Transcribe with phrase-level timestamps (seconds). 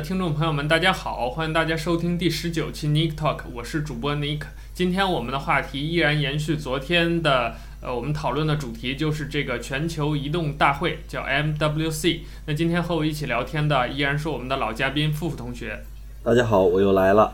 [0.00, 4.42] 听众朋友们，大家好，欢迎大家收听第十九期 Nick Talk，我是主播 Nick。
[4.72, 12.20] 今天我们的话题依然延续昨天的，呃，我们讨论的主题就是这个全球移动大会，叫 MWC。
[12.46, 15.82] 那今天和我一起聊天的依然是我们的老嘉宾付付同学。
[16.22, 17.32] 大家好，我又来了。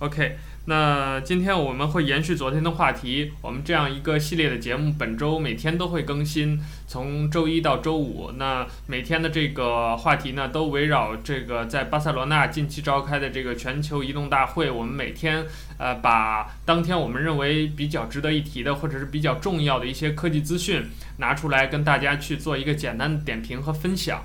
[0.00, 0.36] OK。
[0.66, 8.32] 那今天我们会延续昨天的话题，我们这样一个系列的节目，本周每天都会更新，从周一到周五。
[8.38, 14.70] 那每天的这个话题呢，都围绕这个在巴塞罗那近期召开的这个全球移动大会。
[14.70, 15.44] 我们每天
[15.76, 20.82] 呃，把当天我们认为比较值得一提的，或者是比较重要的一些科技资讯
[21.18, 24.22] 拿出来，跟大家去做一个简单的点评和分享。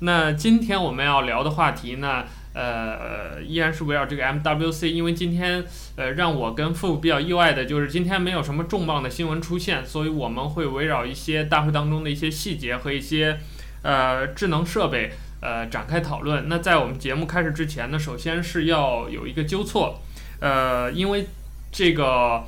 [0.00, 2.24] 那今天我们要聊的话题呢？
[2.54, 5.64] 呃，依然是围绕这个 MWC，因为今天
[5.96, 13.38] 呃让我跟付比较意外的就是今天没有什么重磅的新闻出现，所以我们会围绕一些大会当中的一些细节和一些
[13.82, 16.48] 呃智能设备呃展开讨论。
[16.48, 20.00] 那在我们节目开始之前呢，首先是要有一个纠错，
[20.40, 21.26] 呃，因为
[21.72, 22.44] 这个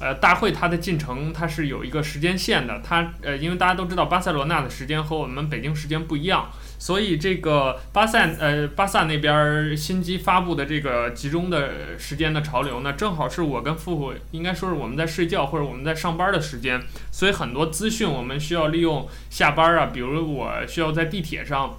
[0.00, 6.50] 呃大会它的进程它是有一个时间线的，它呃因为大家都知道巴塞罗那的时间和我们北京时间不一样。
[6.78, 16.80] 所以这个巴塞呃巴萨那边新机发布的这个集中的时间的潮流呢，正好是我跟付付应该说是我们在睡觉或者我们在上班的时间，
[17.12, 21.78] 所以很多资讯我们需要利用下班啊，比如我需要在地铁上，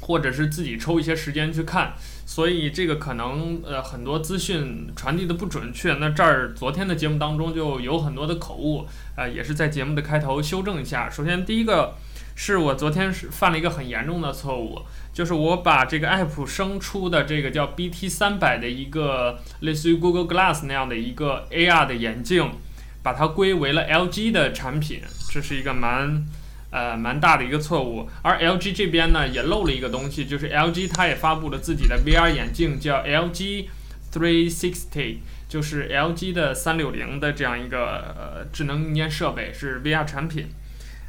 [0.00, 1.94] 或者是自己抽一些时间去看，
[2.24, 5.94] 所以这个可能呃很多资讯传递的不准确。
[5.94, 8.86] 那这儿昨天的节目当中就有很多的口误，
[9.16, 11.10] 呃也是在节目的开头修正一下。
[11.10, 11.94] 首先第一个。
[12.38, 22.50] 是我昨天是犯了一个很严重的错误，就是我把这个爱普生出的这个叫 BT 三百的一个类似于 Google Glass 那样的一个 AR 的眼镜，
[23.02, 26.26] 把它归为了 LG 的产品，这是一个蛮
[26.76, 28.06] 呃蛮大的一个错误。
[28.22, 33.66] 而 LG 这边呢也漏了一个东西，就是 LG 它也发布了自己的 VR 眼镜，叫 LG
[34.12, 35.16] 360，
[35.48, 40.48] 就是 LG 的三六零的这样一个呃智能硬件设备，是 VR 产品。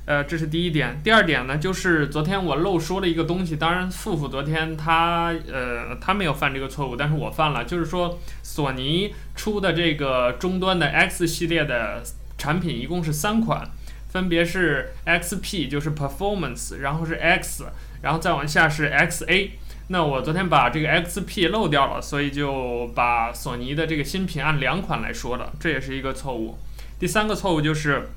[0.10, 1.02] 呃，这是第一点。
[1.04, 3.58] 第二点呢，就是昨天我漏说了一个东西。
[3.58, 7.66] 当然，付付昨天他呃他没有犯这个错误，但是我犯了。
[7.66, 12.02] 就是说，索尼出的这个终端的 X 系列的
[12.38, 13.70] 产品一共是三款，
[14.09, 17.66] 分别是 XP，就是 Performance，然后是 X，
[18.01, 19.51] 然后再往下是 XA。
[19.90, 26.57] 那我昨天把这个 XP 漏掉了，所以就把索尼的这个新品按两款来说了，这也是一个错误。
[27.00, 28.09] 第三个错误就是。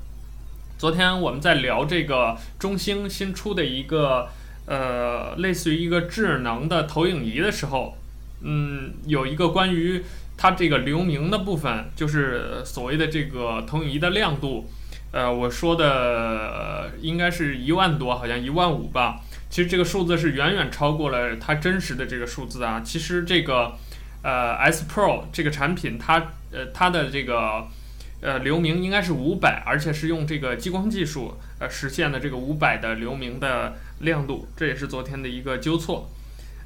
[0.77, 4.29] 昨天我们在聊这个中兴新出的一个
[4.65, 7.95] 呃，类似于一个智能的投影仪的时候，
[8.41, 10.03] 嗯，有一个关于
[10.37, 14.71] 它这个流明的部分，就是所谓的这个投影仪的亮度，
[15.11, 19.21] 呃，我说的应该是一万多，好像一万五吧。
[19.49, 22.81] 其实这个数字是远远超过了它真实的这个数字啊。
[22.83, 23.73] 其实这个
[24.23, 26.17] 呃 S Pro 这个产品它，
[26.51, 27.67] 呃它的这个。
[28.23, 36.07] 呃，流明应该是五百，而且是用这个激光技术呃实现的这个五百的流明的亮度，这也是昨天的一个纠错。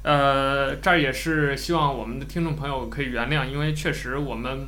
[0.02, 4.66] 呃，这儿也是希望我们的听众朋友可以原谅，因为确实我们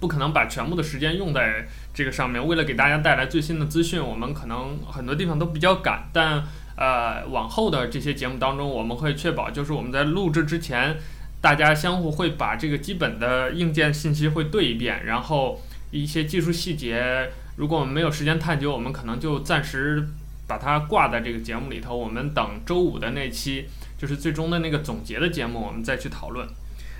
[0.00, 2.44] 不可能把全部的时间用在这个上面。
[2.46, 6.42] 为了给大家带来最新的资讯，我们可能很多地方都比较赶，但
[6.76, 10.96] 呃，往后的这些节目当中，我们会确保就是我们在录制之前，
[11.40, 15.60] 大家相互会把这个基本的硬件信息会对一遍，然后。
[15.94, 20.02] 一些技术细节，如果我们没有时间探究，我们可能就暂时
[20.48, 21.94] 把它挂在这个节目里头。
[21.94, 23.66] 我们等周五的那期，
[23.98, 26.48] 就是最终的那个总结的节目，我们再去讨论。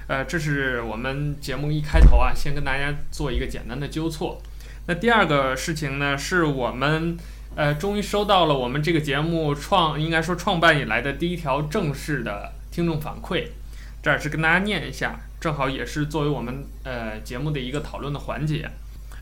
[0.09, 4.43] 呃，这是我们节目一开头啊，先跟大家做一个简单的纠错。
[4.87, 7.17] 那第二个事情呢，是我们
[7.55, 13.47] 呃终于收到了我们这个节目创应该说创办以来的第一条正式的听众反馈，
[14.03, 18.69] 这儿是跟大家念一下，正好也是作为我们呃节目的一个讨论的环节。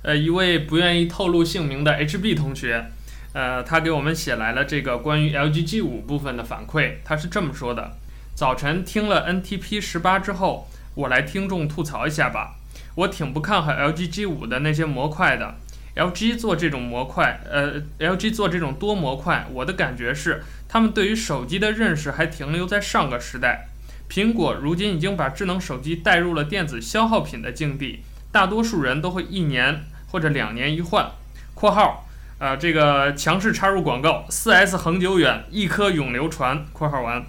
[0.02, 2.86] 呃，一位不愿意透露姓名的 HB 同学，
[3.34, 6.94] 呃，他给我们写来了这个关于 LG G5 部分的反馈。
[7.04, 7.98] 他是这么说的：
[8.34, 12.56] 早晨听了 NTP 十八之后，我来听众吐槽一下吧。
[12.94, 15.54] 我挺不看好 LG G5 的那些模块的。
[15.96, 23.68] LG 做这种模块，呃，LG 做这种多模块，我的感觉是，他们对于手机的认识还停留在上个时代。
[24.08, 28.00] 苹果如今已经把智能手机带入了电子消耗品的境地，
[28.32, 29.82] 大多数人都会一年。
[30.12, 31.08] 或者两年一换，
[31.54, 32.04] 括号，
[32.40, 37.24] 呃，这个强势插入广告，四 S 恒久远，一颗永流传，括号完。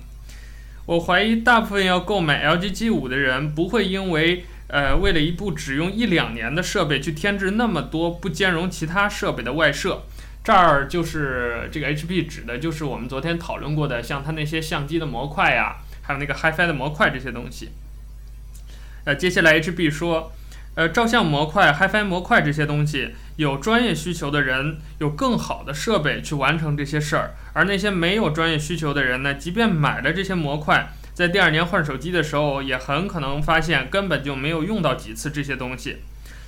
[0.88, 10.04] 我怀疑大部分要购买 LG G5 的人不会因为，呃，为了一部只用一两年的设备去添置那么多不兼容其他设备的外设。
[10.44, 15.76] 这儿就是这个 HP 指的就是我们昨天讨论过的，像它那些相机的模块呀。
[16.04, 17.70] 还有那个 HiFi 的模块这些东西。
[19.04, 20.32] 呃，接下来 HB 说，
[20.74, 30.92] 呃，照相模块、HiFi 模块这些东西，有专业需求的人有更好的设备去完成这些事儿，而那些没有专业需求的人呢，即便买了这些模块，
[31.22, 35.98] 在第二年换手机的时候，也很可能发现根本就没有用到几次这些东西。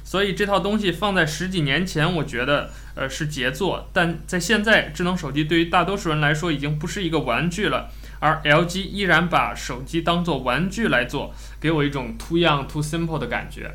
[0.04, 7.92] 所以这套东西放在十几年前，我觉得呃是杰作，但在现在，智能手机对于大多数人来说已经不是一个玩具了。
[8.20, 13.72] 而 LG 依然把手机当做玩具来做，给我一种 too young too simple 的感觉。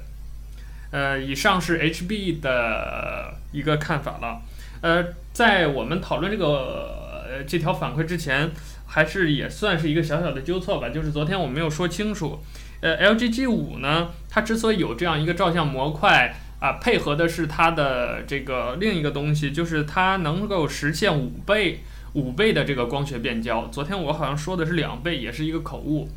[0.91, 4.41] 呃，以上是 HB 的一个看法了。
[4.81, 8.51] 呃，在我们讨论这个呃这条反馈之前，
[8.89, 12.41] 还是也算是一个小小的纠错吧，就是昨天我没有说清楚。
[12.81, 21.81] 呃，LG G5 呢，它之所以有这样一个照相模块啊，配合的是它的这个另一个东西，就是它能够实现五倍。
[22.15, 26.09] 五倍的这个光学变焦，昨天我好像说的是两倍，也是一个口误。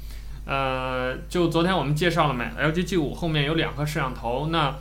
[0.46, 4.74] 呃，就昨天我们介绍了没？LG G5 后面有两个摄像头，那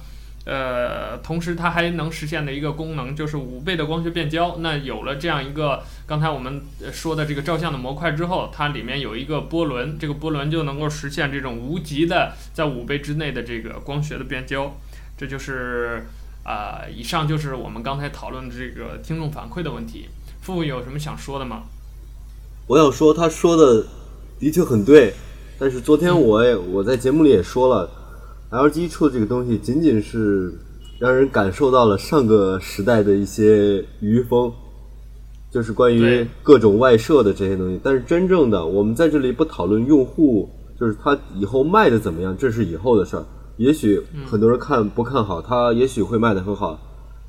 [0.52, 4.56] 呃，同时它还能实现的一个功能就是五倍的光学变焦。
[4.58, 6.60] 那有了这样一个刚才我们
[6.92, 14.74] 说的这个照相的模块之后，它里面有一个波轮，这个波轮就能够实现这种无极的在五倍之内的这个光学的变焦。
[15.16, 16.04] 这就是
[16.42, 20.08] 啊、呃，以上就是我们刚才讨论的这个听众反馈的问题。
[20.40, 21.62] 父有什么想说的吗？
[22.66, 23.86] 我想说，他说的
[24.40, 25.14] 的确很对，
[25.60, 27.88] 但是昨天我也我在节目里也说了
[28.50, 30.52] ，LG 出的这个东西仅仅是
[30.98, 34.52] 让人感受到了上个时代的一些余风，
[35.50, 37.80] 就是关于各种外设的这些东西。
[37.82, 40.48] 但是真正的，我们在这里不讨论用户，
[40.78, 43.24] 就是他以后卖的怎么样，这是以后的事儿。
[43.56, 46.78] 也许很多人看不看好他，也许会卖的很好，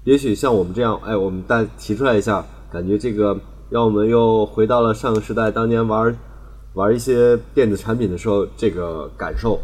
[0.06, 2.46] 也许像我们这样，哎，我们大家提出来一下。
[2.72, 3.38] 感觉这个
[3.70, 6.18] 让我们又回到了上个时代，当年玩
[6.74, 9.60] 玩一些电子产品的时候这个感受。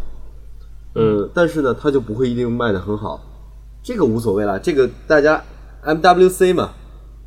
[0.98, 3.22] 呃，但是呢，它就不会一定卖得很好，
[3.84, 4.60] 这个无所谓了。
[4.60, 5.44] 这个大家
[5.84, 6.74] MWC 嘛，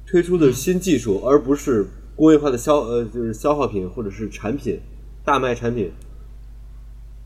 [0.07, 1.87] 推出的新技术，而不是
[2.17, 4.81] 工业化的消呃就是消耗品或者是产品
[5.25, 5.93] 大卖产品，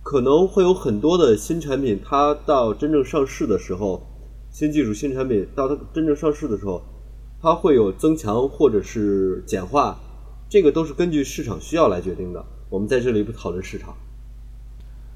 [0.02, 4.06] 可能会有很多的新产品，它到真正上市的时候，
[4.50, 6.82] 新技术新产品到它真正上市的时候。
[7.46, 10.00] 它会有增强或者是简化，
[10.48, 12.42] 这个都是根据市场需要来决定的。
[12.70, 13.94] 我们在这里不讨论市场。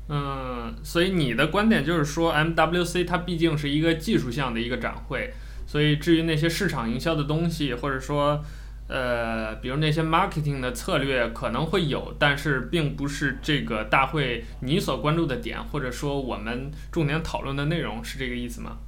[0.08, 5.32] 嗯，所以你的观点就是说，MWC 它毕竟是一个技术项的一个展会，
[5.66, 8.42] 所以至于那些市场营销的东西，或者说，
[8.88, 18.78] 呃，比如那些 marketing 的策略可能会有，但是并不是这个大会你所关注的点，或者说我们重点讨论的内容，是这个意思吗？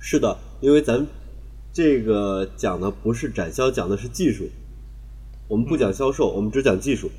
[0.00, 1.06] 是的，因为咱。
[1.76, 4.48] 这个讲的不是展销，讲的是技术。
[5.48, 7.10] 我们不讲销售，嗯、我们只讲技术。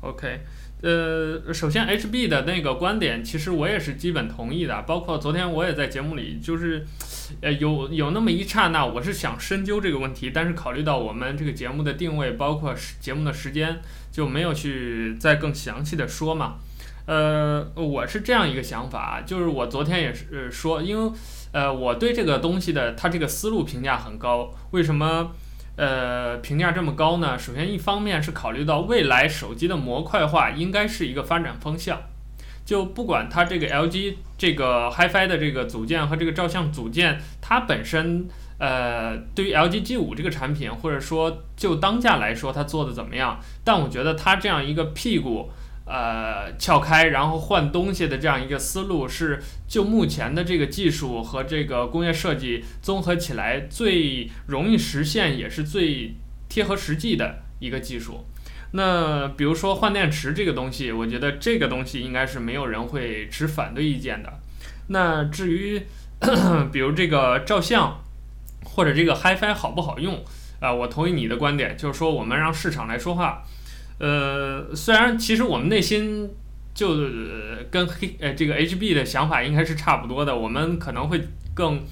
[0.00, 0.40] OK，
[0.82, 4.82] 呃，首先 HB 的那个观点，其实我也是基本同意的。
[4.82, 6.84] 包括昨天我也在节目里，就是，
[7.40, 16.54] 呃，有有那么一刹那，我是想深究这个问题，但是考虑到我们这个节目的定位，包括节目的时间，就没有去再更详细的说嘛。
[17.06, 21.12] 呃，我是这样一个想法，就是我昨天也是说，因为。
[21.52, 24.54] 呃，我对这个东西的它这个思路评价很高。
[24.70, 25.32] 为什么
[25.80, 27.38] 呃评价这么高呢？
[27.38, 31.98] 首先，一方面是考虑到未来手机的模块化应该是一个发展方向。
[32.66, 43.40] 就不管它这个 LG 这个 HiFi 的这个组件和这个照相组件，它本身呃对于 LG G5 这个产品，或者说就当下来说它做的怎么样？
[43.64, 45.48] 但我觉得它这样一个屁股。
[45.92, 56.14] 呃，撬开然后换东西的这样一个思路，是就目前的这个技术和这个工业设计综合起来最容易实现，也是最
[56.48, 58.24] 贴合实际的一个技术。
[58.70, 64.32] 那比如说换电池这个东西，我觉得这个东西应该是没有人会持反对意见的。
[64.90, 65.82] 那至于
[66.70, 68.00] 比如这个照相
[68.64, 70.22] 或者这个 HiFi 好不好用
[70.60, 73.42] 啊，我同意你的观点，就是说我们让市场来说话。
[74.00, 76.28] 呃，虽然其实我们内心
[76.72, 76.96] 就
[77.70, 81.20] 跟黑呃这个 HB 的想法应该是差不多的，我们可能会
[81.54, 81.82] 更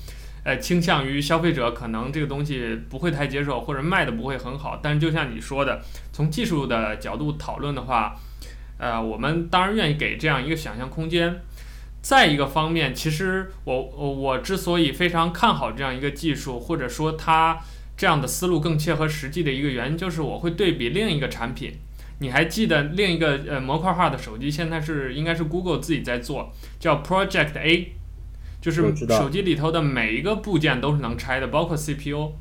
[0.42, 4.80] 呃倾向于消费者可能这个东西不会太接受，或者卖的不会很好。
[4.82, 8.16] 但是就像你说的，从技术的角度讨论的话，
[8.78, 11.42] 呃，我们当然愿意给这样一个想象空间。
[12.00, 17.58] 再一个方面，其实我我我之所以非常看好这样一个技术，或者说它
[17.98, 21.72] 这样的思路更切合实际的一个原因，就是我会对比另一个产品。
[22.20, 27.92] 你还记得另一个呃模块化的手机，现在是应该是 Google 自己在做，叫 Project A，
[28.60, 32.32] 就是手机里头的每一个部件都是能拆的，包括 CPU，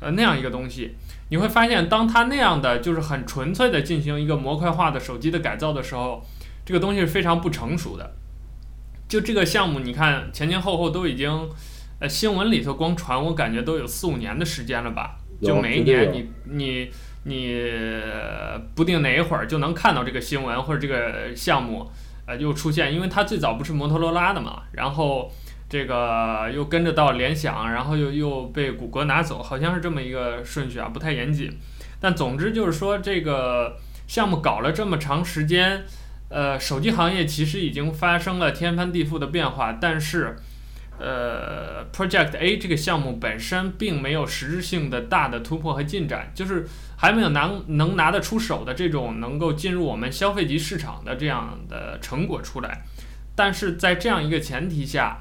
[0.00, 0.94] 呃那样一个东西。
[1.28, 6.22] 你会发现，当它那样的就是很纯粹的进行一个模块化的手机的改造的时候，
[6.64, 8.14] 这个东西是非常不成熟的。
[9.08, 11.30] 就这个项目，你看前前后后都已经，
[12.00, 15.18] 呃，新闻里头光传，我感觉都有四五年的时间了吧？
[15.42, 16.90] 就每一年你你
[17.24, 17.64] 你
[18.74, 21.90] 不定哪一会儿就能看到这个新闻或者这个项目，
[22.26, 25.30] 呃，又出现，因为它最早不是摩托罗拉的嘛，然后。
[25.68, 31.50] 这个又跟着到联想，然后又又被谷歌拿走，好像是这么一个顺序啊，不太严谨。
[31.98, 35.82] 但总之就是说，这个项目搞了这么长时间，
[36.28, 40.36] 呃，手机行业其实已经发生了天翻地覆的变化，但是，
[40.98, 52.82] 呃，Project A 这个项目本身并没有实质性的大的突破和进展，就是还没有拿能拿得出手的这种能够进入我们消费级市场的这样的成果出来。
[53.34, 55.18] 但是在这样一个前提下，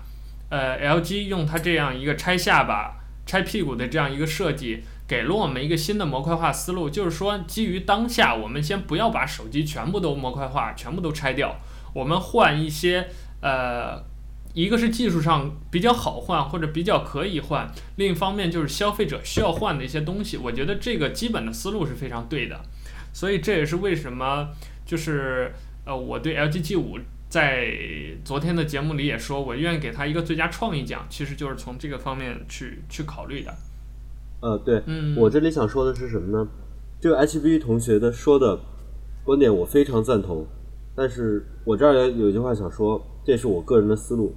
[0.50, 11.56] 呃，LG 用它这样一个拆下巴、拆屁股的这样一个设计，给了我们一个新的模块化思路，就是说，基于当下，我们先不要把手机全部都模块化，全部都拆掉，
[11.94, 13.08] 我们换一些，
[13.42, 14.04] 呃，
[14.53, 22.62] 一个是技术上比较好换或者比较可以换，另一方面就是消费者需要换的一些东西，我觉得这个基本的思路是非常对的，
[23.13, 24.50] 所以这也是为什么，
[24.86, 25.53] 就是
[25.86, 26.98] 呃，我对 LG G 五。
[27.29, 27.74] 在
[28.25, 33.53] 昨天的节目里也说，我愿意给他一个最佳创意奖，其实就是从这个方面去去考虑的。
[34.41, 36.46] 呃，对，嗯，我这里想说的是什么呢？
[37.00, 38.60] 这个 HB 同学的说的
[39.24, 40.46] 观点我非常赞同，
[40.93, 44.34] 但是我这儿有有一句话想说，这是我个人的思路。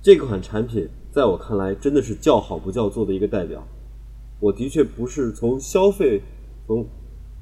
[0.00, 3.62] 这款产品在我看来真的是叫好不叫座的一个代表。
[4.40, 6.22] 我的确不是从消费
[6.66, 6.86] 从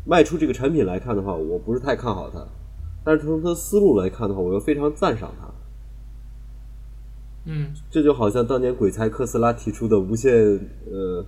[0.07, 2.47] 卖出这个产品来看的话，我不是太看好它。
[3.05, 5.47] 但是从它的思路来看的话，我又非常赞赏它。
[7.45, 10.33] 嗯，这就好像当年鬼才特斯拉提出的无线
[10.91, 11.25] 呃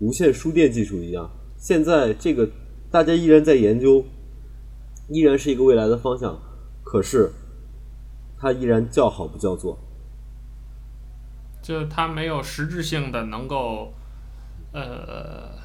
[0.00, 2.46] 无线输电技术一样，现在这个
[2.90, 4.04] 大家依然在研究，
[5.08, 6.38] 依然是一个未来的方向，
[6.84, 7.30] 可是
[8.38, 9.78] 它依然叫好不叫座，
[11.62, 13.94] 就它没有实质性的能够
[14.72, 15.56] 呃。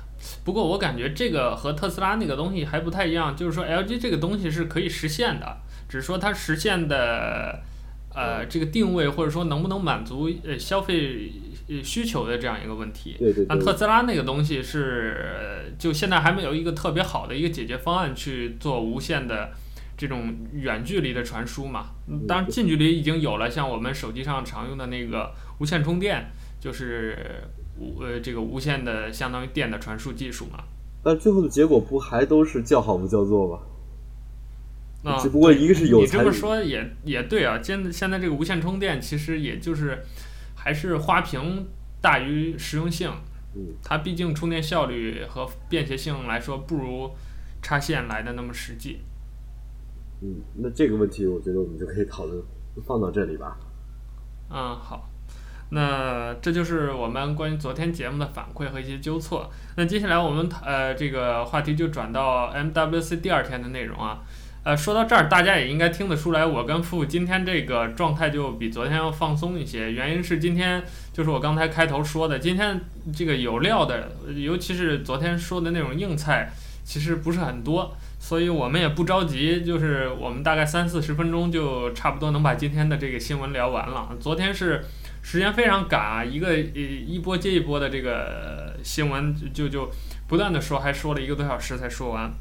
[0.43, 5.57] 不过我感觉这个和特斯拉那个东西还不太一样，就是说 LG 这个东西是可以实现的，
[5.89, 7.59] 只是说它实现的，
[8.13, 11.31] 呃，这个定位或者说能不能满足呃消费
[11.83, 13.15] 需求的这样一个问题。
[13.17, 13.45] 对对对。
[13.49, 19.49] 但特斯拉那个东西是，就现在还没有一个特别好的一个解决方案去做无线的
[20.01, 21.91] 这种远距离的传输嘛。
[22.27, 27.15] 当然近距离已经有了，像我们手机上常用的那个无线充电，就是。
[27.79, 30.61] 无呃，这个无线的相当于电的传输技术嘛，
[31.01, 35.09] 但最后的结果不还都是叫好不叫座吗？
[35.09, 37.59] 啊，只不过一个是有，你这么说也也对啊。
[37.63, 39.97] 现现在这个无线充电其实也就是
[40.53, 41.65] 还是花屏
[42.01, 43.09] 大于实用性。
[43.55, 47.09] 嗯，它毕竟充电效率和便携性来说不如
[47.63, 48.99] 插线来的那么实际。
[50.21, 52.41] 嗯，那这个问题我觉得我们就可以讨论，
[52.85, 53.57] 放到这里吧。
[54.49, 55.07] 嗯，好。
[55.73, 59.49] 那这就是我们关于昨天节目的反馈和一些纠错。
[59.77, 64.19] 那接下来我们呃这个话题就转到 MWC 第二天的内容啊。
[64.63, 69.91] 呃，说到这儿，大家也应该听得出来，我跟付今天这个状态就比昨天要放松一些。
[69.91, 72.79] 原因是今天就是我刚才开头说的，今天
[73.15, 76.51] 这个有料的，尤其是昨天说的那种硬菜，
[76.83, 77.95] 其实不是很多，
[78.31, 84.15] 所以我们也不着急，就是我们大概三四十分钟就差不多能把今天的这个新闻聊完了。
[84.21, 84.81] 昨天是。
[85.23, 89.91] 时间非常赶啊，一个呃一波接一波的这个新闻就就
[90.27, 92.31] 不断的说，还说了一个多小时才说完。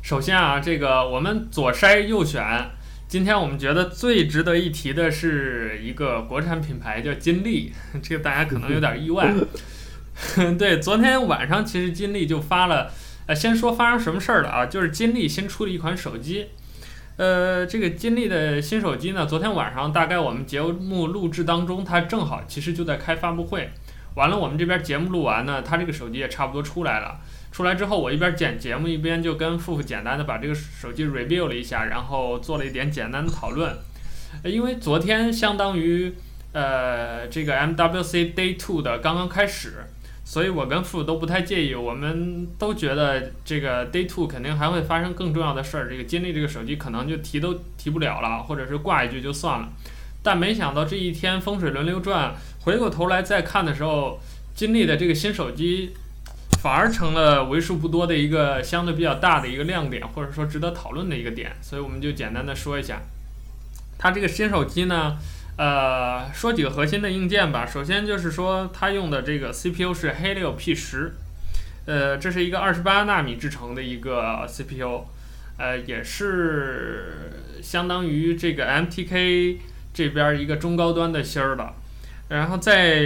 [0.00, 2.70] 首先啊，这个我们左筛右选，
[3.08, 9.34] 今天我们觉得最值得一提的是一个国产品牌叫金立，这个大家可能有点意外。
[10.56, 12.92] 对，昨天晚上其实金立就发了，
[13.26, 16.46] 呃，先说发生什么事儿了啊，就是金立新出了一款手机。
[17.16, 23.70] 呃，这个金立的新手机呢，昨天晚上大概我们节目录制当中，它正好其实就在开发布会。
[24.14, 27.18] 完了，我们这边节目录完呢，它这个手机也差不多出来了。
[27.50, 33.74] 出来之后，我一边剪节目，一边就跟付付简单的把这个手机 review 了一下，然后做了一点简单的讨论。
[34.44, 36.14] 因为昨天相当于
[36.52, 39.84] 呃这个 MWC Day Two 的刚刚开始。
[40.28, 49.68] 所以我跟付都不太介意，我们都觉得这个 Day Two 肯定还会发生更重要的事儿，这个金立这个手机可能就提都提不了了，或者是挂一句就算了。
[50.24, 54.20] 但没想到这一天风水轮流转，回过头来再看的时候，
[54.52, 55.94] 金立的这个新手机
[56.60, 61.52] 反而成了为数不多的一个相对比较大的一个亮点，或者说值得讨论的一个点。
[61.62, 63.00] 所以我们就简单的说一下，
[63.96, 65.16] 它这个新手机呢。
[65.56, 67.64] 呃，说几个核心的硬件吧。
[67.66, 71.10] 首先就是说，它用的这个 CPU 是 Helio P10，
[71.86, 75.06] 呃，这是一个二十八纳米制成的一个 CPU，
[75.56, 77.32] 呃，也是
[77.62, 79.56] 相当于这个 MTK
[79.94, 81.74] 这边一个中高端的芯儿了。
[82.28, 83.02] 然后再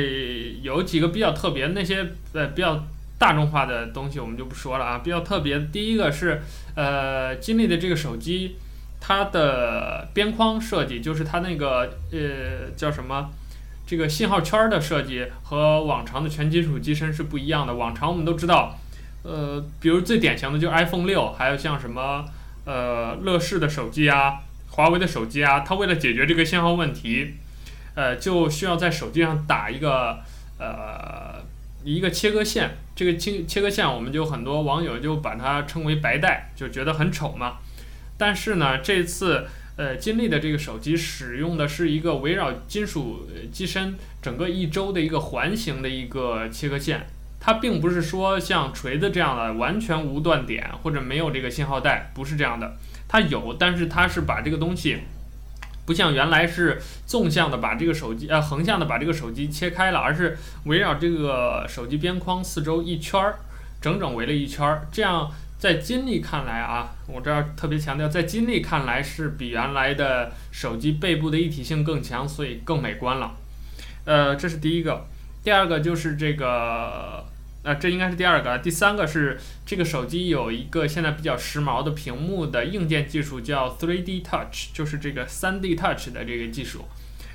[0.63, 2.85] 有几个比较特别，那些呃比较
[3.19, 4.99] 大众化的东西我们就不说了啊。
[5.05, 6.41] 比较特别，第一个是
[6.75, 8.57] 呃金立的这个手机，
[9.01, 13.31] 它的边框设计，就是它那个呃叫什么？
[13.87, 17.75] 这个信号圈的设计和往常的全金属机身是不一样的。
[17.75, 18.79] 往常我们都知道，
[19.25, 22.25] 呃，比如最典型的就是 iPhone 六，还有像什么
[22.65, 27.35] 呃乐视的手机啊、华为的手机啊，它为了解决这个信号问题，
[27.97, 30.21] 呃，就需要在手机上打一个
[30.61, 31.43] 呃
[31.83, 32.71] 一个切割线。
[32.95, 37.55] 这个切切割线，我们就很多网友就把它称为白带，就觉得很丑嘛。
[38.21, 39.47] 但是呢，这次。
[39.77, 47.07] 呃，金立的这个手机使用的是一个围绕金属机身整个一周的一个环形的一个切割线，
[47.41, 52.77] 它并不是说像锤子这样的完全无断点或者没有这个信号带，不是这样的，
[53.09, 54.99] 它有，但是它是把这个东西
[55.87, 63.39] 不像原来是纵向的把这个手机呃横向的把这个手机切开了，而是围绕这个手机边框四周一圈儿，
[63.81, 65.31] 整整围了一圈儿，这样。
[65.61, 73.37] 在金立看来啊，我这儿特别强调，在金立看来是比原来的手机背部的一体性更强，所以更美观了。
[74.07, 75.05] 呃，这是第一个。
[75.45, 77.23] 第二个就是这个，
[77.63, 78.59] 呃，这应该是第二个。
[78.61, 86.87] 第三个是这个手机有一个现在比较时髦的屏幕的硬件技术，叫 3D Touch，就是这个 3D Touch 的这个技术。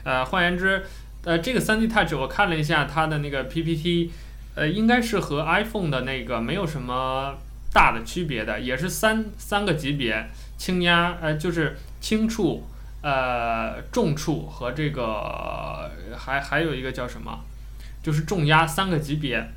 [0.03, 0.83] 呃，换言之，
[1.23, 4.09] 呃，这个 3D Touch 我看了一下它的那个 PPT，
[4.55, 7.37] 呃，应该是和 iPhone 的那个没有什么。
[7.75, 12.65] 大的区别的也是三三个级别，轻压呃就是轻触，
[13.01, 17.41] 呃重触和这个还还有一个叫什么，
[18.01, 19.51] 就是重压三个级别，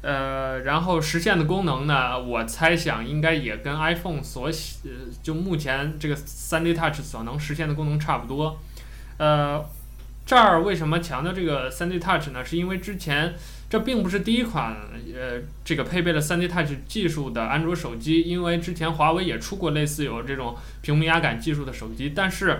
[0.00, 4.50] 呃然后实现的功能呢，我猜想应该也跟 iPhone 所
[5.22, 8.58] 就目前这个 3D Touch 所能实现的功能差不多，
[9.18, 9.62] 呃
[10.24, 12.42] 这儿为什么强调这个 3D Touch 呢？
[12.42, 13.34] 是因为之前。
[13.70, 14.74] 这并不是第一款，
[15.14, 22.58] 呃，这个配备了 3D Touch 技术的安卓手机，因为之前华为也出过类似有这种屏幕压感技术的手机，但是，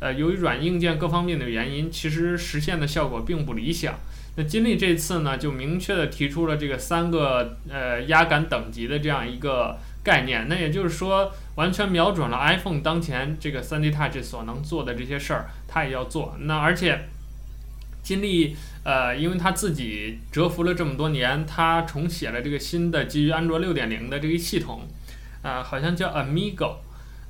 [0.00, 3.94] 呃，由于软硬件各方面的原因，其实实现的效果并不理想。
[4.34, 16.36] 那金立这次呢，就明确地提出了这个三个呃压感等级的这样一个概念，那也就是说，完全瞄准了 iPhone 当前这个 3D Touch 所能做的这些事儿，它也要做。
[16.40, 17.08] 那而且。
[18.08, 24.80] 金立，呃，因为他自己蛰伏了这么多年，他重写了这个新的基于安卓六点零的这个系统，
[25.42, 26.76] 啊、好像叫 Amigo，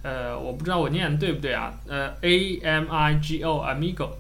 [0.05, 4.11] 呃，我不知道我念对不对啊，呃，A M I G O Amigo，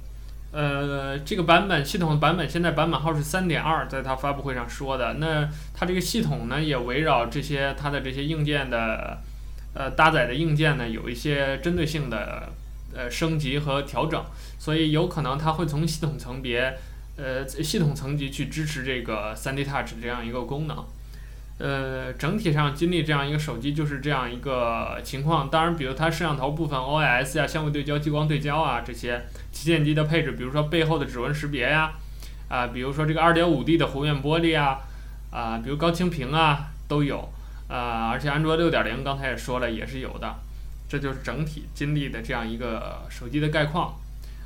[0.51, 5.15] 呃，这个版本系统的版本现在版本号是三点二，在他发布会上说的。
[5.21, 9.19] 那他这个系统呢，也围绕这些它的这些硬件的，
[9.75, 12.49] 呃，搭载的硬件呢，有一些针对性的。
[12.95, 14.25] 呃，升级和调整，
[14.59, 16.79] 所以有可能它会从系统层别，
[17.17, 20.85] 呃，系统层级去支持这个 3D Touch 这样一个功能。
[21.59, 25.51] 呃，整体上，金立这样一个手机就是这样一个情况。
[25.51, 29.21] 当然，比如它摄像头部分 OIS 呀、相位对焦、激光对焦啊这些
[29.51, 31.93] 旗舰机的配置，比如说背后的指纹识别呀，
[32.49, 34.79] 啊、比如说这个 2.5D 的弧面玻璃啊，
[35.33, 37.29] 啊、比如高清屏啊都有，
[37.67, 40.33] 啊、而且安卓6.0刚才也说了，也是有的。
[40.89, 43.95] 这就是整体金立的这样一个手机的概况，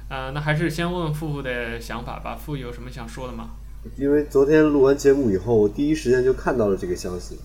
[0.08, 2.34] 呃，那还是先问问付付的想法吧。
[2.34, 3.50] 付有什么想说的吗？
[3.96, 7.38] 因为昨天录完节目以后，我第一时间就看到了这个消息，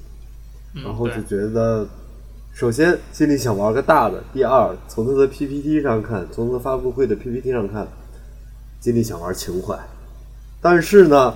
[0.84, 1.90] 然后就觉得，嗯、
[2.54, 7.88] 首先金立想玩个大的，第二，从他的 PPT 上看，从他发布会的 PPT 上看，
[8.80, 9.78] 金立想玩情怀，
[10.60, 11.36] 但是呢，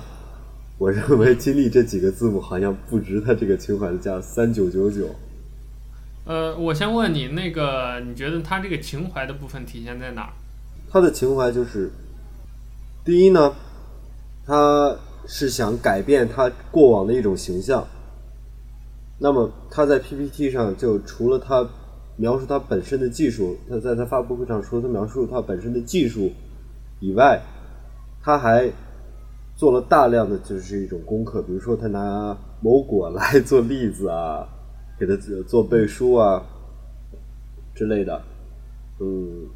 [0.78, 5.08] 我认为金立这几个字母好像不值它这个情怀的价，三九九九。
[6.24, 10.32] 呃，我先问你，那个你觉得他这个情怀的部分体现在哪儿？
[10.88, 11.90] 他的情怀就是，
[13.04, 13.52] 第一呢，
[14.46, 17.84] 他是想改变他过往的一种形象。
[19.18, 21.68] 那么他在 PPT 上就除了他
[22.16, 26.30] 描述他本身的技术，他在他发布会上除了他描述他本身的技术
[27.00, 27.42] 以外，
[28.22, 28.70] 他还
[29.56, 34.46] 做了大量的就是一种功课，比如说他拿某果来做例子啊。
[35.04, 35.16] 给他
[35.48, 36.40] 做背书啊
[37.74, 38.22] 之类的，
[39.00, 39.48] 嗯。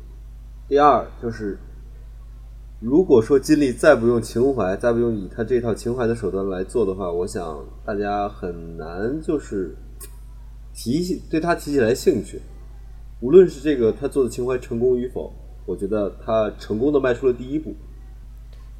[0.69, 1.57] 第二就是，
[2.81, 9.77] 如果说金立再不用情怀，再不用以他这套情怀的手段来做的话，我想大家很难就是
[10.75, 12.41] 提对他提起来兴趣。
[13.21, 15.33] 无论是这个他做的情怀成功与否，
[15.65, 17.73] 我觉得他成功的迈出了第一步。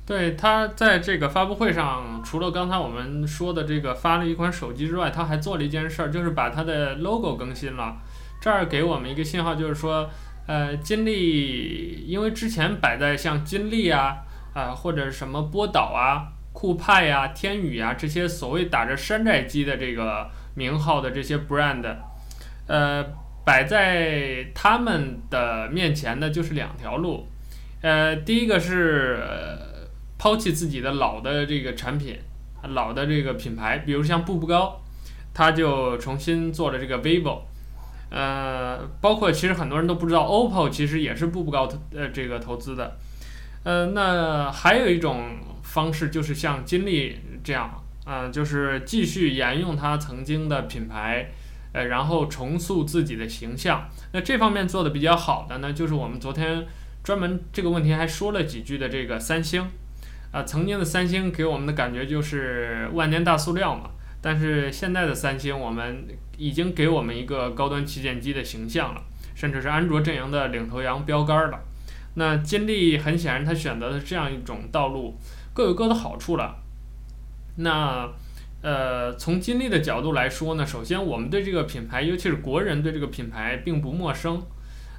[0.07, 7.97] 对，他在这个发布会上，除了刚才我们说的这个发了一款手机之外，他还做了一件事儿，就是把他的 logo 更新了。
[8.41, 10.09] 这儿给我们一个信号，就是说，
[10.47, 14.19] 呃，金立，因为之前摆在像金立啊，
[14.55, 21.85] 啊、或者什么波导啊、酷派呀、啊、天宇啊这些所谓打着山寨机的这个名号的这些 brand，
[22.69, 23.05] 呃，
[23.45, 27.27] 摆在他们的面前的，就是两条路，
[27.81, 29.19] 呃，第一个是。
[29.21, 29.66] 呃
[30.27, 32.19] 抛弃自己的老的这个产品，
[32.71, 34.83] 老的这个品牌，比如像步步高，
[35.33, 37.43] 他就重新做了这个 vivo，
[38.11, 42.97] 呃，包括其实很多人都不知道，OPPO 其实也是步步高呃这个投资的，
[43.63, 51.31] 呃，那还有一种方式就是像金立这样，呃，就是继续沿用他曾经的品牌，
[51.73, 53.89] 呃，然后重塑自己的形象。
[54.13, 56.67] 那这方面做的比较好的呢，就是我们昨天
[57.05, 59.65] 专门这个问题还说了几句的这个三星。
[60.37, 63.89] 啊，曾经的三星给我们的感觉就是万年大塑料嘛，
[64.21, 69.01] 但是现在的三星，我们已经给我们一个高端旗舰机的形象了，
[69.35, 71.61] 甚至是安卓阵营的领头羊标杆了。
[72.17, 75.17] 那金立很显然，他选择的这样一种道路，
[75.55, 76.57] 各有各的好处了。
[77.57, 78.07] 那
[78.61, 84.43] 呃，从金立的角度来说呢，首先我们对这个品牌，尤其是国人对这个品牌并不陌生。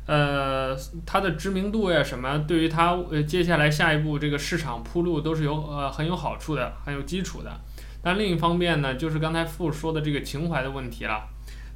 [0.07, 7.51] 呃，它的知名度呀，什么对于它呃接下来下一步这个市场铺路都是有呃很有好处的，很有基础的。
[8.01, 11.27] 但另一方面呢，就是刚才傅说的这个情怀的问题了，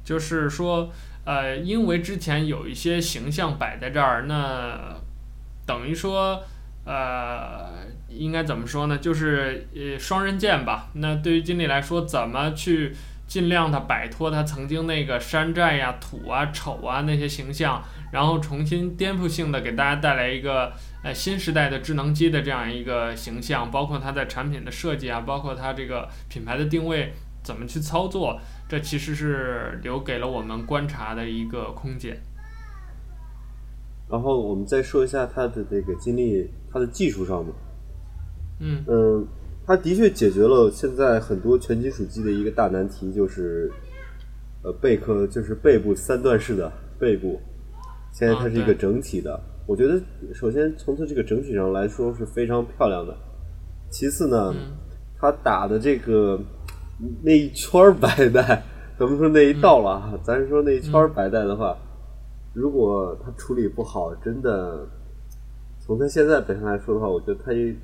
[0.02, 0.90] 就是说
[1.26, 4.96] 呃，因为之前有一些形象摆在这儿，那
[5.66, 6.42] 等于说
[6.86, 7.68] 呃，
[8.08, 8.96] 应该怎么说呢？
[8.96, 10.88] 就是呃双刃剑吧。
[10.94, 17.82] 那对于金立来说，怎么去尽量的摆脱他曾经那个山寨呀、土啊、丑啊那些形象？
[18.12, 20.70] 然后重新颠覆性的给大家带来一个
[21.02, 32.20] 呃新时代的智能机的这样一个形象，包括它在产品的设计啊，包括它这个品牌的定位怎么去操作，这其实是留给了我们观察的一个空间。
[34.10, 37.52] 然后我们再说一下它的这个经历，它的技术上嘛，
[38.60, 39.26] 嗯嗯，
[39.66, 43.72] 它的确解决了现在很多全金属机的一个大难题，就是
[44.62, 47.40] 呃贝壳就是背部三段式的背部。
[48.12, 50.00] 现在它是一个整体的，我觉得
[50.34, 53.16] 首先从它这个整体上来说是非常漂亮的。
[53.90, 54.54] 其次呢，
[55.18, 56.38] 它打的这个
[57.22, 58.62] 那一圈白带，
[58.98, 61.76] 咱们说那一道了啊，咱说那一圈白带的话，
[62.54, 64.86] 如果它处理不好，真的
[65.80, 67.74] 从它现在本身来说的话，我觉得它一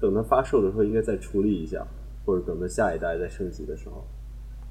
[0.00, 1.86] 等它发售的时候应该再处理一下，
[2.24, 4.04] 或者等它下一代再升级的时候。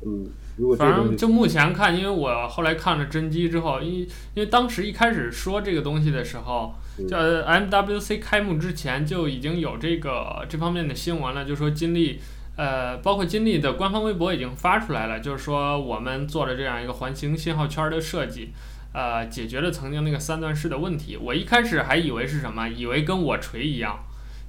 [0.06, 6.76] 嗯，如果反正就目前看，因为我后来看了真机之后，因因为当时一开始说这个东西的时候，
[7.08, 12.20] 叫 MWC 开幕之前就已经有这个这方面的新闻了，就说金立，
[12.56, 18.54] 呃，包括金立的官方微博已经发出来了，就是说我们做了这样一个环形信号圈的设计，
[18.94, 21.18] 呃，解决了曾经那个三段式的问题。
[21.18, 24.00] 我一开始还以为是什么，以为跟我锤一样，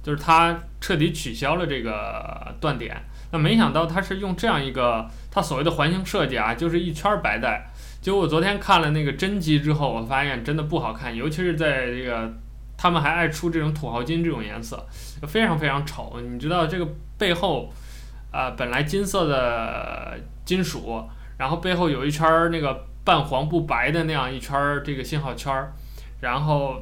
[0.03, 2.95] 就是它彻底取消了这个断点。
[3.35, 7.69] 那没想到他是用这样一个他所谓的环形设计啊，就是一圈白带。
[8.01, 12.31] 结果我昨天看了那个真机之后，我发现真的不好看，尤其是在这个
[12.77, 14.87] 他们还爱出这种土豪金这种颜色，
[15.27, 16.21] 非常非常丑。
[16.21, 17.69] 你知道这个背后
[18.31, 21.03] 啊、本来金色的金属，
[21.37, 25.53] 然后背后有一圈那个半黄不白的那样一圈这个信号圈，
[26.21, 26.81] 然后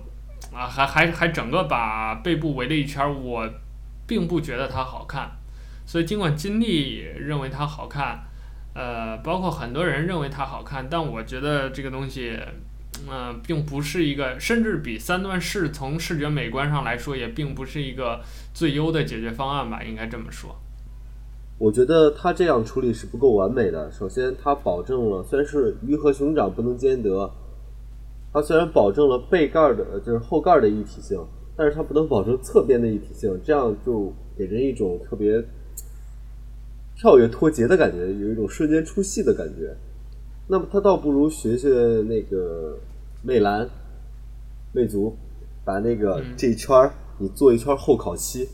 [0.53, 3.49] 啊还还还整个把背部围了一圈，我
[4.05, 5.31] 并不觉得它好看。
[5.85, 8.23] 所以，尽管金立认为它好看，
[8.73, 12.39] 呃，包括很多人认为它好看，但我觉得这个东西，
[13.09, 18.21] 嗯、并不是一个，甚至比三段式从视觉美观上来说，也并不是一个
[18.53, 20.55] 最优的解决方案吧，应该这么说。
[21.59, 23.91] 我觉得它这样处理是不够完美的。
[23.91, 27.29] 首先，它保证了虽然是鱼和熊掌不能兼得，
[28.33, 31.19] 它虽然保证了背盖的，就是后盖的一体性，
[31.55, 35.43] 但是它不能保证侧边的一体性，这样就给人一种特别。
[36.95, 39.75] 跳跃脱节的感觉，有一种瞬间出戏的感觉。
[40.47, 41.69] 那么他倒不如学学
[42.07, 42.77] 那个
[43.23, 43.67] 魅蓝、
[44.73, 45.15] 魅族，
[45.65, 48.47] 把那个这一圈儿你做一圈后烤漆，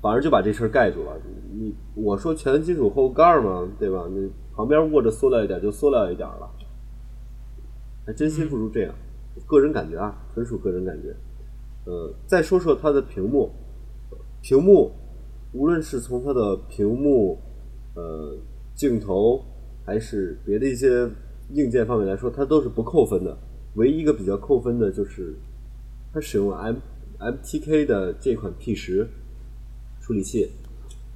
[0.00, 1.16] 反而就把这事儿盖住了。
[1.52, 4.06] 你我说全金属后盖嘛，对吧？
[4.10, 6.48] 你旁边握着塑料一点就塑料一点了，
[8.06, 8.94] 还真心不如这样。
[9.46, 11.14] 个人感觉啊，纯属个人感觉。
[11.86, 13.50] 呃，再说说它的屏幕，
[14.42, 14.92] 屏幕
[15.52, 17.38] 无论是从它的屏幕。
[17.96, 18.36] 呃，
[18.74, 19.42] 镜头
[19.84, 21.08] 还是别的一些
[21.54, 23.36] 硬件方面来说，它都是不扣分的。
[23.74, 25.34] 唯一一个比较扣分的就是
[26.12, 26.76] 它使用 M
[27.18, 29.08] MTK 的这款 P 十，
[30.00, 30.50] 处理器。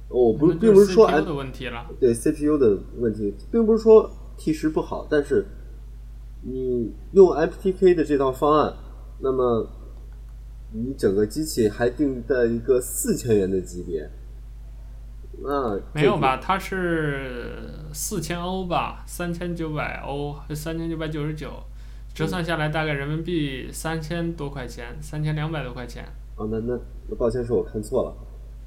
[0.09, 5.45] 我不并不是说 CPU 的问题了，对 CPU 的问题，并不是说 T 十不好，但是
[6.43, 8.73] 你用 MTK 的这套方案，
[9.19, 9.69] 那么
[10.73, 14.09] 你整个机器还定在一个四千元的级别，
[15.43, 16.37] 那没有吧？
[16.37, 17.53] 它是
[17.91, 21.49] 四千欧吧，三千九百欧，三千九百九十九，
[22.13, 26.05] 折算下来大概人民币三千多块钱，三千两百多块钱。
[26.35, 28.13] 哦，那那那抱歉，是我看错了。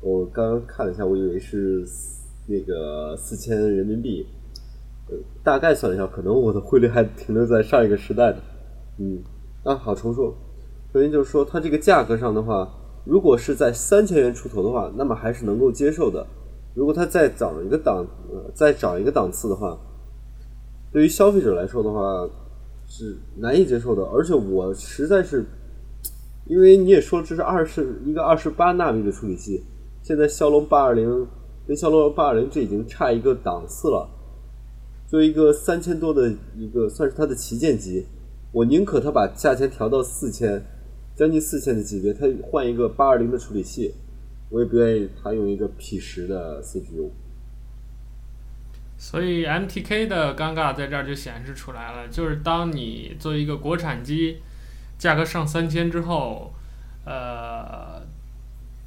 [0.01, 1.85] 我刚刚看了一下，我以为是
[2.47, 4.27] 那个四千人民币，
[5.09, 8.39] 呃，大概算了一下，可能我的汇率还停留在上一个时代的。
[8.99, 9.23] 嗯，
[9.63, 10.35] 啊，好，重说。
[10.93, 12.69] 首先就是说，它这个价格上的话，
[13.05, 16.27] 如果是在三千元出头的话，那么还是能够接受的。
[16.75, 19.79] 如果它再涨一个档，呃，再涨一个档次的话，
[20.93, 22.29] 对于消费者来说的话
[22.87, 24.03] 是难以接受的。
[24.07, 25.45] 而且我实在是，
[26.47, 29.63] 因为你也说这是二十一个二十八纳米的处理器。
[30.03, 31.27] 现在骁龙八二零
[31.67, 34.07] 跟骁龙八二零这已经差一个档次了，
[35.09, 38.05] 作为一个三千多的一个算是它的旗舰机，
[38.53, 40.63] 我宁可它把价钱调到四千，
[41.17, 43.95] 将近四千的级别，它换一个八二零的处理器，
[44.51, 47.11] 我也不愿意他用一个 P 十的 CPU。
[48.97, 54.39] 所以 MTK 的尴尬在这儿就显示出来了，就是当你作为一个国产机，
[54.99, 56.55] 价格上三千之后，
[57.05, 58.03] 呃。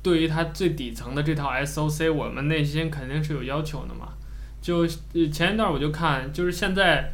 [0.03, 4.13] 对于它最底层的这套 SOC，我们内心肯定是有要求的嘛。
[4.61, 7.11] 就前一段我就看，就是现在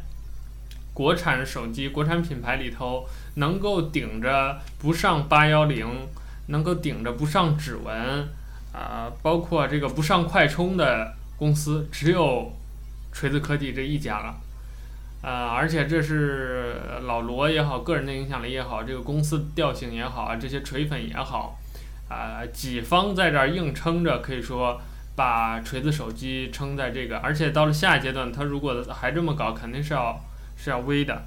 [0.92, 3.04] 国产手机、国产品牌里头，
[3.36, 5.88] 能够顶着不上八幺零，
[6.46, 8.28] 能够顶着不上指纹，
[8.72, 12.52] 啊、包括这个不上快充的公司，只有
[13.12, 14.34] 锤子科技这一家了。
[15.22, 21.58] 呃，而且这是老罗也好，个人的影响力也好，这个公司调性也好啊，这些锤粉也好。
[22.10, 24.78] 啊、呃，几方在这儿硬撑着，可以说
[25.16, 30.20] 把锤子手机撑在这个，而且到了下一阶段，它如果还这么搞，肯定是要
[30.58, 31.22] 是要危的。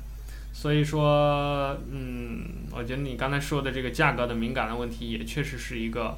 [0.59, 6.17] 所以说，嗯，我觉得你刚才说的这个价格的敏感的问题，也确实是一个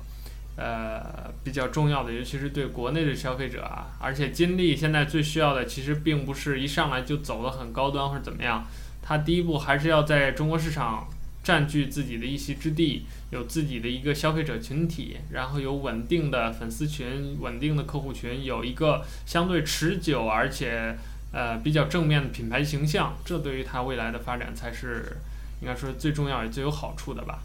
[0.55, 3.97] 呃比较重要的，尤其是对国内的消费者啊。
[3.99, 8.65] 而且金立现在最需要的，其实并不是一上来就走得很高端或者怎么样，
[9.01, 11.09] 它第一步还是要在中国市场。
[11.41, 20.95] 占据自己的一席之地，有自己的一个消费者群体，然后有稳定的粉丝群、稳定的客户群，有一个相对持久而且
[21.31, 25.17] 呃比较正面的品牌形象，这对于它未来的发展才是
[25.61, 27.39] 应该说最重要也最有好处的吧。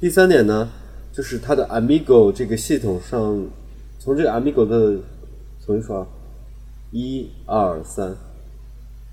[0.00, 0.68] 第三点呢，
[1.12, 3.46] 就是它的 Amigo 这个系统上，
[3.98, 5.00] 从这个 Amigo 的
[5.64, 6.06] 重新说啊，
[6.92, 8.14] 一二三，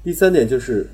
[0.04, 0.88] 第三点就是。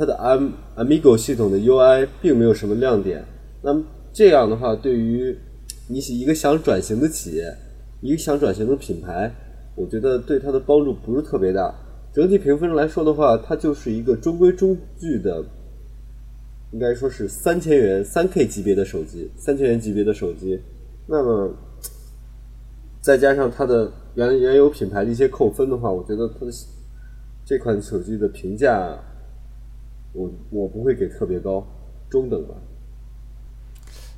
[0.00, 3.24] 它的 Am Amigo 系统的 UI 并没有什么亮点，
[3.62, 5.36] 那么这样的话，对于
[5.88, 7.52] 你一个想转型的企业，
[8.00, 9.28] 一个想转型的品牌，
[9.74, 11.74] 我觉得对它的帮助不是特别大。
[12.18, 15.40] 整体评分来说的话，它就是一个中规中矩的，
[16.72, 20.60] 应该说是三千元三 K 级别的手机，三千元级别的手机。
[21.06, 21.54] 那么
[23.00, 26.50] 再加上它的原原有品牌的一些扣分的话，我觉得它的
[27.44, 28.98] 这款手机的评价。
[30.12, 31.64] 我我不会给特别高，
[32.10, 32.54] 中等吧。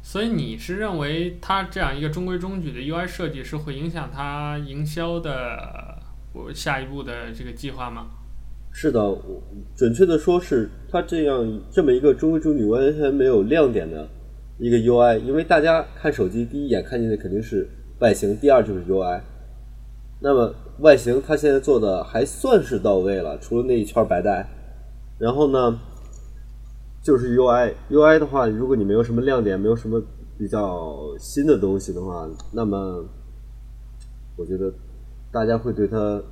[0.02, 5.89] 所以你是认为它这样一个中规中矩的 UI 设计是会影响它营销的
[6.32, 8.06] 我下一步的这个计划吗？
[8.72, 9.42] 是的，我
[9.76, 14.08] 准确的说是它这样这么一个中规中矩、完全没有亮点的
[14.58, 19.20] 一个 UI，因为大家看手机第一眼看见的肯定是外形，第二就是 UI。
[20.20, 24.48] 那么外形它现在做的还算是到位了，除了那一圈白带。
[25.18, 25.78] 然后呢，
[27.02, 30.00] 就是 UI，UI 的话，如果你没有什么亮点，没有什么
[30.38, 33.04] 比较新的东西的话，那么
[34.36, 34.72] 我觉得
[35.32, 36.22] 大家会对它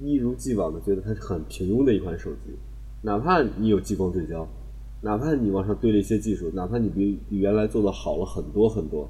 [0.00, 2.56] 一如既往的觉得它是很平庸的一款手机。
[3.02, 4.46] 哪怕你有激光对焦，
[5.02, 9.08] 哪怕你往上堆了一些技术，哪怕你比比原来做的好了很多很多。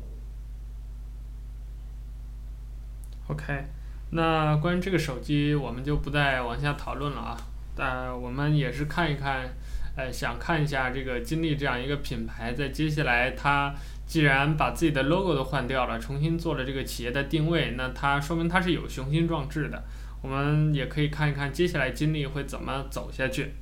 [3.29, 3.65] OK，
[4.11, 7.37] 那关于这个手机，我们就不再往下讨论了啊。
[7.75, 9.49] 但我们也是看一看，
[9.97, 13.75] 呃，想看一下这个金立这样一个品牌，在接下来它
[14.09, 19.81] 既然把自己的 logo 都换掉了，重新做了这个企业的定位，那它说明它是有雄心壮志的。
[20.23, 23.53] 我们也可以看一看接下来金立会怎么走下去。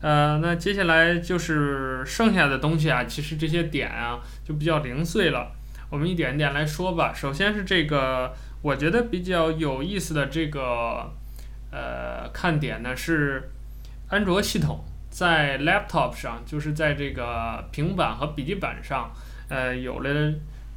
[0.00, 5.52] 呃，那接下来就是剩下的东西啊，其实这些点啊就比较零碎了，
[5.90, 7.12] 我们一点一点来说吧。
[7.14, 11.12] 首先是这个，我觉得比较有意思的这个。
[11.68, 13.50] 呃，看点呢是
[14.08, 19.10] 安卓系统在 laptop 上，就是在这个平板和笔记本上，
[19.48, 20.34] 呃，有了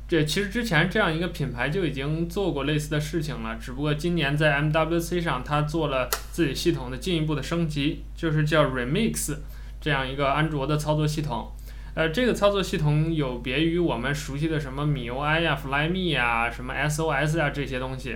[0.08, 9.36] 这其实之前这样一个品牌就已经做过类似的事情了，只不过今年在 MWC 上，它做了自己系统的进一步的升级，就是叫 Remix
[9.80, 11.52] 这样一个安卓的操作系统。
[11.94, 18.16] 呃，这个操作系统有别于我们熟悉的什么 MIUI 呀、Flyme 呀、什么 SOS 呀这些东西，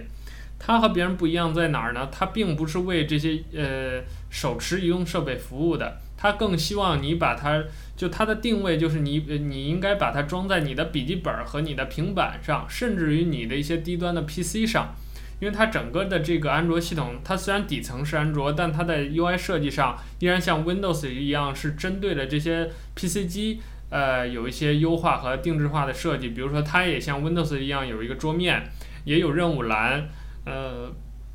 [0.58, 2.08] 它和别人不一样在哪儿呢？
[2.12, 7.62] 它并不是为这些呃手持移动设备服务的，它更希望你把它。
[7.95, 14.95] 就它的定位就是你，你应该把它装在你的笔记本和你的平板上，甚至于你的一些低端的 PC 上，
[15.39, 26.29] 因为它整个的这个安卓系统，它虽然底层是安卓，但它的 UI 设计上依然像 Windows 一样，是针对了这些 PC 机，呃，有一些优化和定制化的设计。
[26.29, 28.63] 比如说，它也像 Windows 一样有一个桌面，
[29.05, 30.09] 也有任务栏，
[30.45, 30.91] 呃，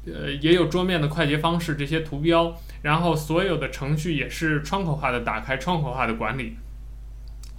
[0.06, 2.52] 呃，也有桌面的快捷方式这些图标。
[2.82, 6.56] 然后所有的程序也是窗口化的打开，窗口化的管理。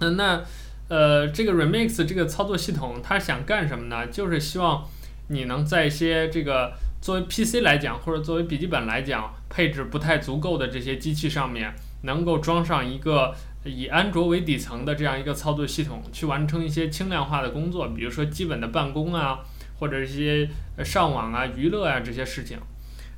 [0.00, 0.42] 嗯，那
[0.88, 4.06] 呃，这个 Remix 这个操作系统它想干什么呢？
[4.06, 4.88] 就是希望
[5.28, 19.40] 你能在一些这个作为 PC 来讲，或者作为笔记本来讲，配置不太足够的这些机器上面，能够装上一个以安卓为底层的这样一个操作系统，去完成一些轻量化的工作，比如说基本的办公啊，
[19.78, 20.48] 或者一些
[20.82, 22.58] 上网啊、娱乐啊这些事情。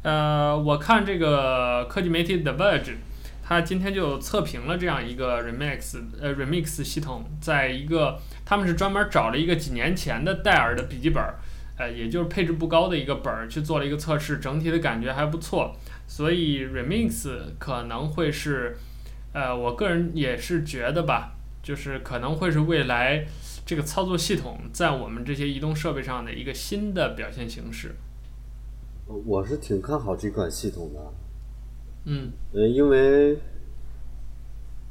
[0.03, 2.95] 呃，我看这个科技媒体 The Verge，
[3.41, 11.23] 他今天就测评了这样一个 Remix 呃 Remix 系统，在一个他们是专门找了一个几年前的戴尔的笔记本，
[11.79, 15.77] 呃，也就是配置不高的一个本儿去做了一个测试，整体的感觉还不错，
[16.09, 17.29] 所以 Remix
[17.61, 18.77] 可能会是，
[19.33, 23.25] 呃，我个人也是觉得吧，就是可能会是未来
[23.65, 27.95] 这个操作系统在我们这些移动设备上的一个新的表现形式。
[29.27, 31.13] 我是挺看好这款系统的，
[32.07, 33.39] 嗯，呃，因为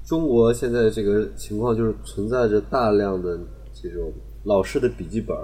[0.04, 3.40] 中国现在这个情况就是存在着大量的
[3.74, 4.12] 这种
[4.44, 5.36] 老式的笔记本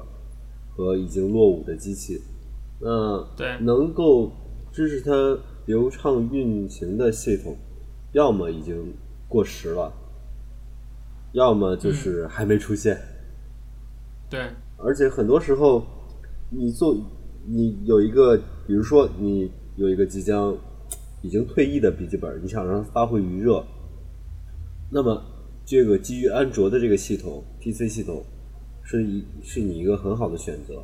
[0.76, 2.22] 和已经落伍的机器，
[2.80, 3.58] 那对。
[3.62, 4.32] 能够
[4.72, 7.56] 支持它流畅运行的系统，
[8.14, 8.94] 要么已经
[9.28, 9.92] 过时了，
[11.34, 15.84] 要么就是还没出现，嗯、对，而且很多时候
[16.50, 16.96] 你做
[17.48, 18.40] 你有一个。
[18.68, 20.54] 比如说，你有一个即将
[21.22, 23.64] 已经退役的笔记本，你想让它发挥余热，
[24.92, 25.24] 那么
[25.66, 28.26] 这个基于安卓的这个系统，PC 系统，
[28.84, 30.84] 是一是你一个很好的选择。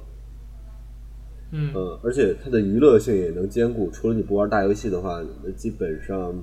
[1.52, 6.34] 嗯，呃，而且它的娱乐性也能兼顾，除了你不玩大游戏的话，那基本上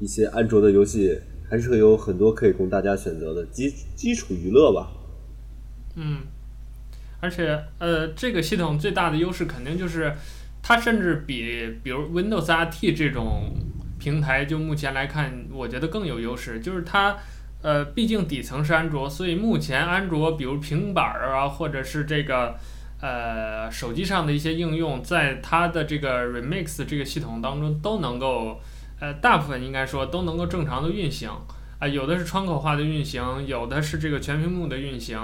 [0.00, 1.16] 一些安卓的游戏
[1.48, 4.90] 还是会有很多可以供大家选择的基基础娱乐吧。
[5.94, 6.18] 嗯。
[7.26, 10.14] 而且，呃，这个系统最大的优势肯定就是，
[10.62, 13.52] 它甚至比比如 Windows RT 这种
[13.98, 16.60] 平台，就目前来看，我觉得更有优势。
[16.60, 17.16] 就是它，
[17.62, 22.54] 呃，毕竟底层是安卓，所以目前安卓，比如平板儿啊，或者是这个，
[23.00, 28.60] 呃，手机上的一些应用，在它的这个 Remix 这个系统当中都能够，
[29.00, 31.28] 呃，大部分应该说都能够正常的运行。
[31.80, 35.18] 啊、有的是窗口化的运行，有的是这个全屏幕的运行。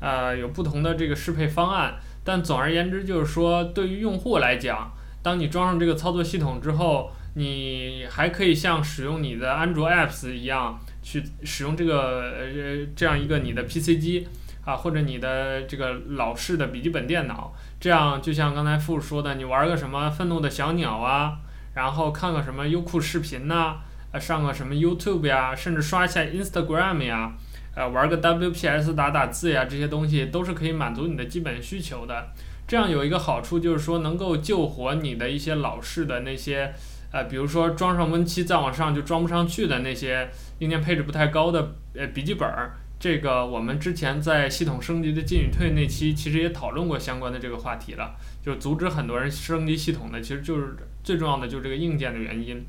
[0.00, 14.26] 呃，有不同的这个适配方案，但总而言之就是说，对于用户来讲，当你装上这个操作系统之后，你还可以像使用你的安卓 apps 一样去使用这个呃这样一个你的 PC 机
[14.64, 21.38] 啊，或者你的这个老式的笔记本电脑，这样就像刚才傅说的，你玩个什么愤怒的小鸟啊，
[21.74, 23.76] 然后看个什么优酷视频呐，
[24.12, 27.32] 呃，上个什么 YouTube 呀，甚至刷一下 Instagram 呀。
[27.78, 32.32] 呃，玩个 WPS 打打字呀，这些东西都是可以满足你的基本需求的。
[32.66, 36.74] 这样有一个好处就是说，能够救活你的一些老式的那些，
[37.12, 42.72] 呃，比如说装上 Win7 再往上就装不上去的那些硬件配置不太高的呃笔记本儿。
[42.98, 50.74] 这个我们之前在系统升级的进与退那期其实也讨论过相关的这个话题了，就阻止很多人升级系统的，其实就是
[51.04, 52.66] 最重要的就是这个硬件的原因。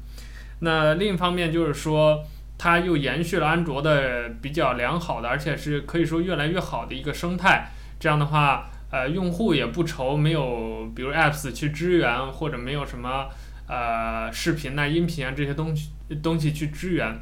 [0.60, 2.24] 那另一方面就是说。
[2.60, 7.72] 它又延续了安卓的比较良好的，而且是可以说越来越好的一个生态。
[7.97, 13.28] 这样的话，呃，用户也不愁没有，比如 apps 去支援，或者没有什么
[13.68, 15.91] 呃视频呐、音频啊这些东西
[16.22, 17.18] 东西去支援。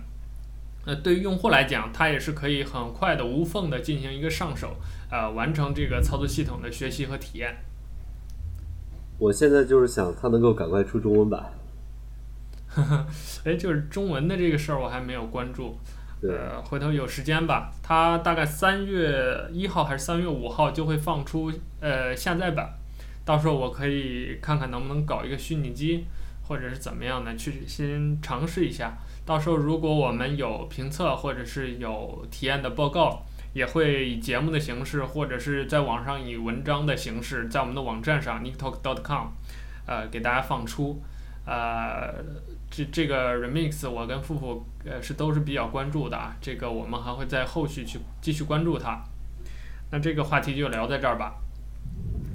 [0.88, 4.78] 呃，对于用户来讲，它也是可以很快的、无缝的进行一个上手，
[5.12, 7.58] 呃，完成这个操作系统的学习和体验。
[9.20, 11.52] 我现在就是想它能够赶快出中文版。
[12.84, 13.08] 呵呵，
[13.46, 15.78] 哎，就是中文的这个事儿我还没有关注，
[16.22, 17.72] 呃，回头有时间吧。
[17.82, 22.70] 它大概三月一号还是三月五号就会放出呃下载版，
[23.26, 26.06] 到时候我可以看看能不能搞一个虚拟机，
[26.48, 28.98] 或者是怎么样的去先尝试一下。
[29.26, 39.28] 到时候如果我们有评测或者是有体验的报告，也会以节目的形式，或者是在网上以文章的形式，在我们的网站上 nicktalk.com，
[39.86, 41.02] 呃，给大家放出。
[41.46, 42.14] 呃，
[42.70, 49.02] 这这个 remix 我跟富富呃是都是比较关注的啊，这个我们还会在后续去继续关注它。
[49.92, 51.36] 那这个话题就聊在这儿吧。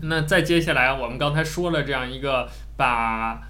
[0.03, 3.41] 那再接下来，我们刚才说了这样一个把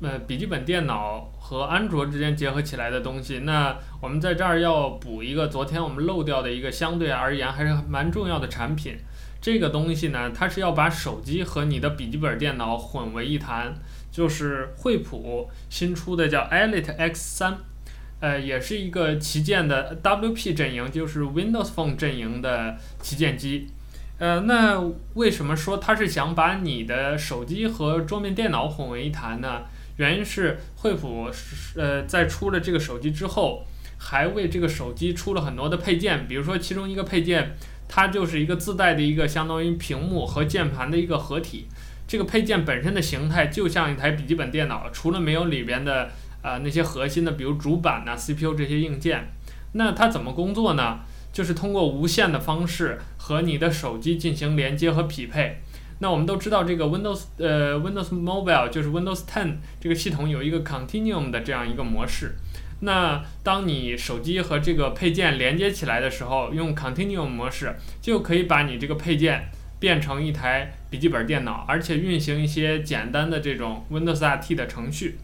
[0.00, 8.96] 呃笔记本电脑和安卓之间结合起来的东西，那我们在这儿要补一个昨天我们漏掉的一个相对而言还是蛮重要的产品。
[9.40, 13.74] 这个东西呢，它是要把手机和你的笔记本电脑混为一谈，
[14.10, 17.54] 就是惠普新出的叫 Elite X3，
[18.20, 23.68] 呃，也是一个旗舰的 WP 阵营，就是 Windows Phone 阵营的旗舰机。
[24.18, 24.82] 呃，那
[25.14, 29.62] 为什么说它是想把你的手机和桌面电脑混为一谈呢？
[29.96, 31.30] 原因是惠普
[31.76, 33.64] 呃在出了这个手机之后，
[33.98, 37.56] 还为这个手机出了很多的配件，比如说其中一个配件。
[37.92, 41.66] 它就是一个自带的一个相当于屏幕和键盘的一个合体，
[42.10, 46.10] 这个配件本身的形态就像一台笔记本电脑，除了没有里边的
[46.42, 49.28] 呃那些核心的，比如主板呐、CPU 这些硬件，
[49.74, 51.02] 那它怎么工作呢？
[51.32, 55.60] 就是通过无线的方式和你的手机进行连接和匹配。
[56.00, 62.34] 那我们都知道这个 Windows 呃 Windows Mobile 就是 Windows 10这个系统有一个 Continuum 的这样一个模式。
[62.80, 69.48] 那当你手机和这个配件连接起来的时候，用 Continuum 模式就可以把你这个配件
[69.80, 75.18] 变成一台笔记本电脑，而且运行一些简单的这种 Windows RT 的程序。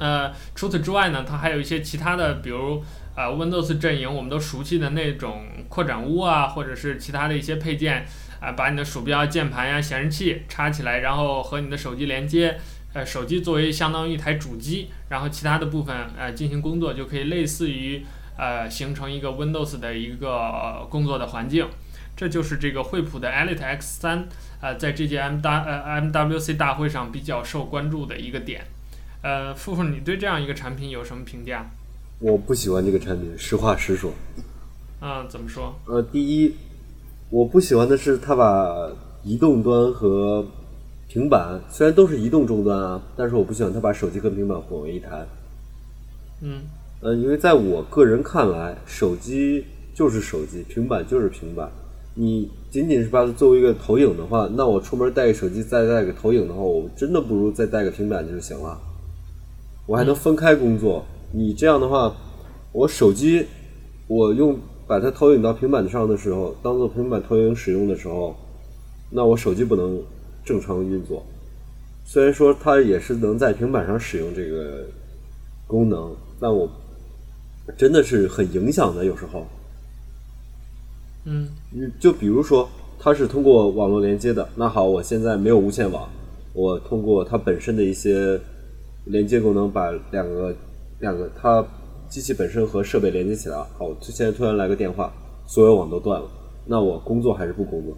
[0.00, 2.84] 呃，除此之外呢，它还有一些其他的，比如
[3.16, 8.04] 呃 Windows 阵营我们都熟悉的那种扩展坞啊，或者是其他的一些配件
[8.40, 12.58] 啊，呃，把你的鼠标、键盘呀、显示器插起来，然后和你的手机连接。
[12.92, 18.04] 呃，手机作为相当于一台主机，然后其他的部分呃进行工作，就可以类似于
[18.36, 21.66] 呃形成一个 Windows 的一个、工作的环境。
[22.16, 24.28] 这就是这个惠普的 Elite X 三
[24.60, 28.64] 呃，在这届 M 大呃 MWC 大会上比较受关注的一个点。
[29.22, 31.66] 呃，富富，你对这样一个产品有什么评价？
[32.20, 34.12] 我不喜欢这个产品，实话实说。
[35.00, 35.74] 嗯，怎么说？
[35.86, 36.54] 呃，第一，
[37.30, 38.90] 我不喜欢的是它把
[39.22, 40.46] 移动端和
[41.08, 45.26] 平板虽然都是移动终端啊，但是我不喜欢它把手机跟平板混为一谈。
[46.40, 46.62] 嗯，
[47.00, 51.70] 呃，因为在我个人看来，手机就是手机，平板就是平板。
[52.14, 58.80] 你仅仅是把它作为一个投影的话，那我出门带个手机，再带个投影的话，我真的不如再带个平板就行了。
[59.86, 61.04] 我还能分开工作。
[61.32, 62.14] 你这样的话，
[62.72, 63.46] 我手机
[64.06, 68.34] 我用把它投影到平板上的时候，当做平板投影使用的时候，
[69.10, 70.02] 那我手机不能。
[70.46, 71.24] 正常运作，
[72.04, 74.84] 虽然说它也是能在平板上使用这个
[75.66, 76.68] 功能，但我
[77.78, 79.06] 真的是很影响的。
[79.06, 79.46] 有时候，
[81.24, 81.48] 嗯，
[81.98, 82.68] 就比如说
[82.98, 86.08] 它是通过网络连接的，那好，我现在没有无线网，
[86.52, 88.38] 我通过它本身的一些
[89.06, 90.54] 连接功能，把两个
[91.00, 91.64] 两个它
[92.08, 93.56] 机器本身和设备连接起来。
[93.78, 95.12] 好，现在突然来个电话，
[95.46, 96.28] 所有网都断了，
[96.66, 97.96] 那我工作还是不工作？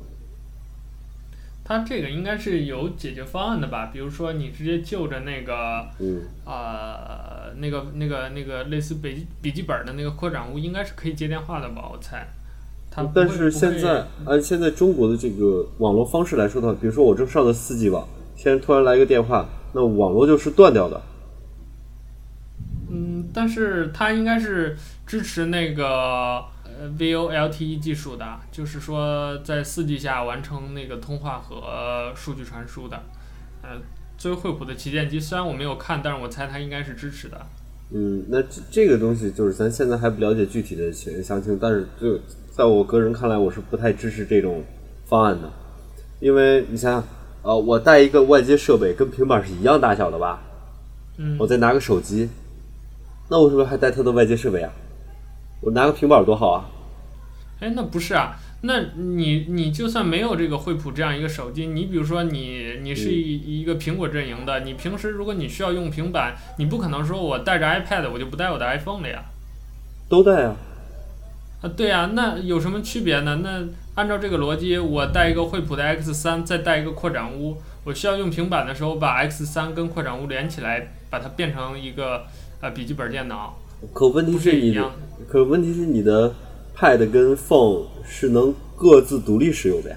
[1.65, 3.91] 它这个应该是有解决方案的吧？
[3.93, 11.91] 比如说你直接就着那个，嗯，呃，那个那个那个类似笔笔记本的那个扩展坞，应该是可以接电话的吧？
[11.93, 12.25] 我猜。
[12.91, 18.07] 它但是现在按现在中国的这个网络方式来说的话，比如说我正上的四 G 网，
[18.37, 21.03] 现在突然来一个电话，那网络就是断掉的。
[22.91, 24.77] 嗯，但是它应该是
[25.07, 26.45] 支持那个。
[26.79, 33.01] 呃，VoLTE 技术的，就是说在四 G 下完成那个通话和数据传输的。
[33.63, 33.81] 呃，
[34.19, 37.47] 作为惠普的旗舰机，虽然我没有看，但是我猜它应该是支持的。
[37.93, 42.21] 嗯，那这这个东西就是咱现在还不了解具体的详情，但是就
[42.57, 44.65] 在我个人看来，我是不太支持这种
[45.05, 45.53] 方案的，
[46.21, 47.05] 因为你想想，
[47.43, 50.43] 呃，我带一个外接设备跟平板是一样大小的吧？
[51.19, 51.37] 嗯。
[51.39, 52.31] 我再拿个手机，
[53.29, 54.73] 那我是不是还带它的外接设备啊？
[55.61, 56.65] 我拿个平板多好啊！
[57.61, 69.23] 哎，那不是啊，那你你就算没有这个惠普这样一个手机，你比如说你你是一一个苹果阵营的，你平时如果你需要用平板，你不可能说我带着 iPad 我就不带我的 iPhone 了呀。
[70.09, 70.57] 都带啊。
[71.67, 73.41] 啊，对啊，那有什么区别呢？
[73.43, 73.65] 那
[73.97, 82.23] 按照这个逻辑，我带一个惠普的 X 三再带一个扩展坞，我需要用平板的时候，把 X 三跟扩展坞连起来，把它变成一个
[82.61, 83.59] 呃笔记本电脑。
[83.93, 84.91] 可问题是你的，
[85.29, 86.33] 可问题是你的
[86.77, 89.97] Pad 跟 Phone 是能各自独立使用的呀。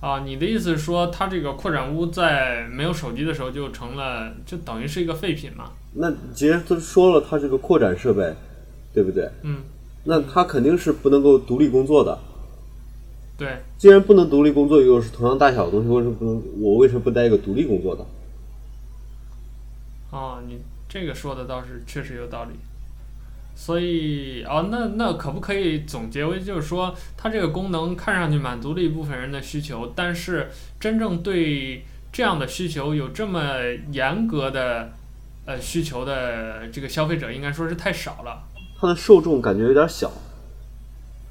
[0.00, 5.70] 啊，你的意思是说，它这个扩展坞在没有手机的时候就成了，就等于是一个废品嘛？
[5.94, 8.34] 那既然都说了，它这个扩展设备，
[8.96, 9.30] 对不对？
[9.42, 9.58] 嗯。
[10.04, 12.18] 那它肯定是不能够独立工作的。
[13.36, 16.42] 对，既然不能独立工作，又是同样大小的东西，为什么不能？
[16.62, 18.06] 我为什么不带一个独立工作的？
[20.10, 22.52] 哦，你这个说的倒是确实有道理。
[23.54, 30.48] 所以，哦，那那可不可以总结为，就是说，它这个功能看上去满足了一部分人的需求，但是
[30.80, 33.56] 真正对这样的需求有这么
[33.92, 34.92] 严格的
[35.44, 38.44] 呃需求的这个消费者，应该说是太少了。
[38.78, 40.10] 它的受众感觉有点小。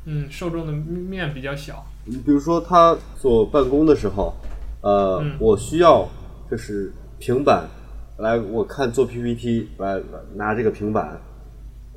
[0.06, 1.86] 嗯，受众的面比较小。
[2.06, 4.34] 你比如说，他做办公的时候，
[4.82, 6.08] 呃，嗯、我需要
[6.50, 7.68] 就是平板
[8.20, 10.00] 来，我看做 PPT 来
[10.36, 11.20] 拿这个平板。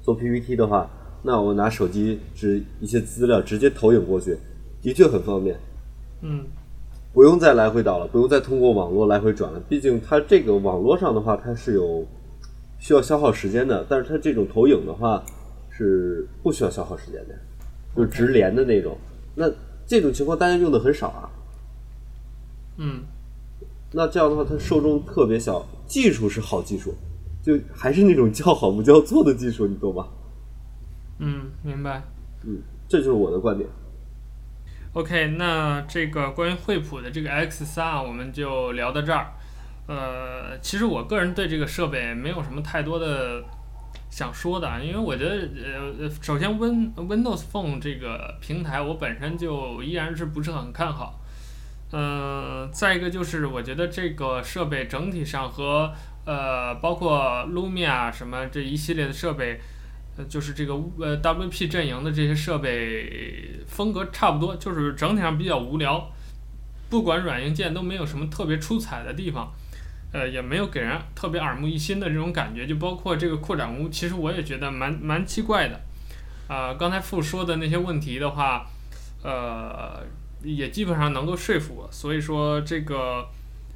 [0.03, 0.89] 做 PPT 的话，
[1.23, 4.39] 那我拿手机直一些资料直接投影过去，
[4.81, 5.55] 的确很方便。
[6.23, 6.47] 嗯，
[7.13, 9.61] 不用再来回导了，不用再通过网络来回转了。
[9.69, 12.07] 毕竟它这个网络上的话，它是有
[12.79, 15.23] 需要消耗时间的，但是它这种投影的话
[15.79, 17.35] 是不需要消耗时间的，
[17.95, 18.99] 就是直连的那种。
[19.37, 19.49] 那
[19.87, 21.31] 这种情况大家用的很少啊。
[22.79, 23.03] 嗯，
[23.93, 26.93] 那这样的话，它受众特别小，技术是好技术。
[27.41, 30.07] 就还是那种叫好不叫座的技术，你懂吧？
[31.21, 32.03] 嗯，明白。
[32.45, 33.71] 嗯，这就是我的观点。
[34.95, 39.33] OK，那这个关于惠普的这个 X3，我们就聊到这儿。
[39.87, 43.43] 呃，其实我个人对这个设备没有什么太多的
[44.19, 45.49] 想说的，因为我觉得，
[46.01, 51.21] 呃，首先 Win Windows Phone 这个平台，我本身就依然是不是很看好。
[51.93, 55.93] 嗯、再一个就是我觉得这个设备整体上和
[56.25, 59.61] 呃，包括 Lumia 什么这一系列的设备，
[60.17, 66.11] 呃，就是这个呃 WP 阵营的这些设备风格差不多，就是整体上比较无聊，
[66.91, 69.53] 不管软硬件都没有什么特别出彩的地方，
[70.13, 72.67] 呃，也没有给人特别耳目一新的这种感觉。
[72.67, 75.75] 就包括这个扩展坞，其实我也觉得蛮蛮奇怪的。
[76.49, 78.67] 啊、呃，刚才傅说的那些问题的话，
[79.23, 80.05] 呃，
[80.43, 83.29] 也基本上能够说服我，所以说这个。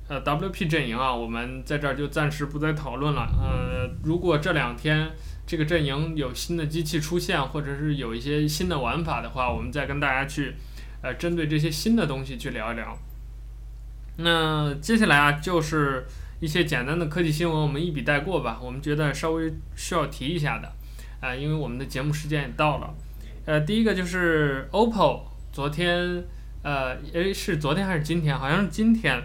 [0.09, 3.23] 呃，WP 阵营啊，我们在这儿就暂时不再讨论了。
[3.41, 5.11] 呃，如果这两天
[5.47, 10.55] 这个阵营有新的机器出现，或者是有一些新的玩法的话，我们再跟大家去，
[11.03, 12.99] 呃，针对这些新的东西去聊一聊。
[14.19, 16.05] 那接下来啊，就是
[16.43, 18.59] 一些简单的科技新闻，我们一笔带过吧。
[18.61, 20.67] 我们觉得稍微需要提一下的，
[21.21, 22.93] 啊、呃，因为我们的节目时间也到了。
[23.47, 25.21] 呃，第一个就是 OPPO
[25.53, 26.25] 昨天，
[26.65, 28.37] 呃，诶，是昨天还是今天？
[28.37, 29.23] 好像是今天。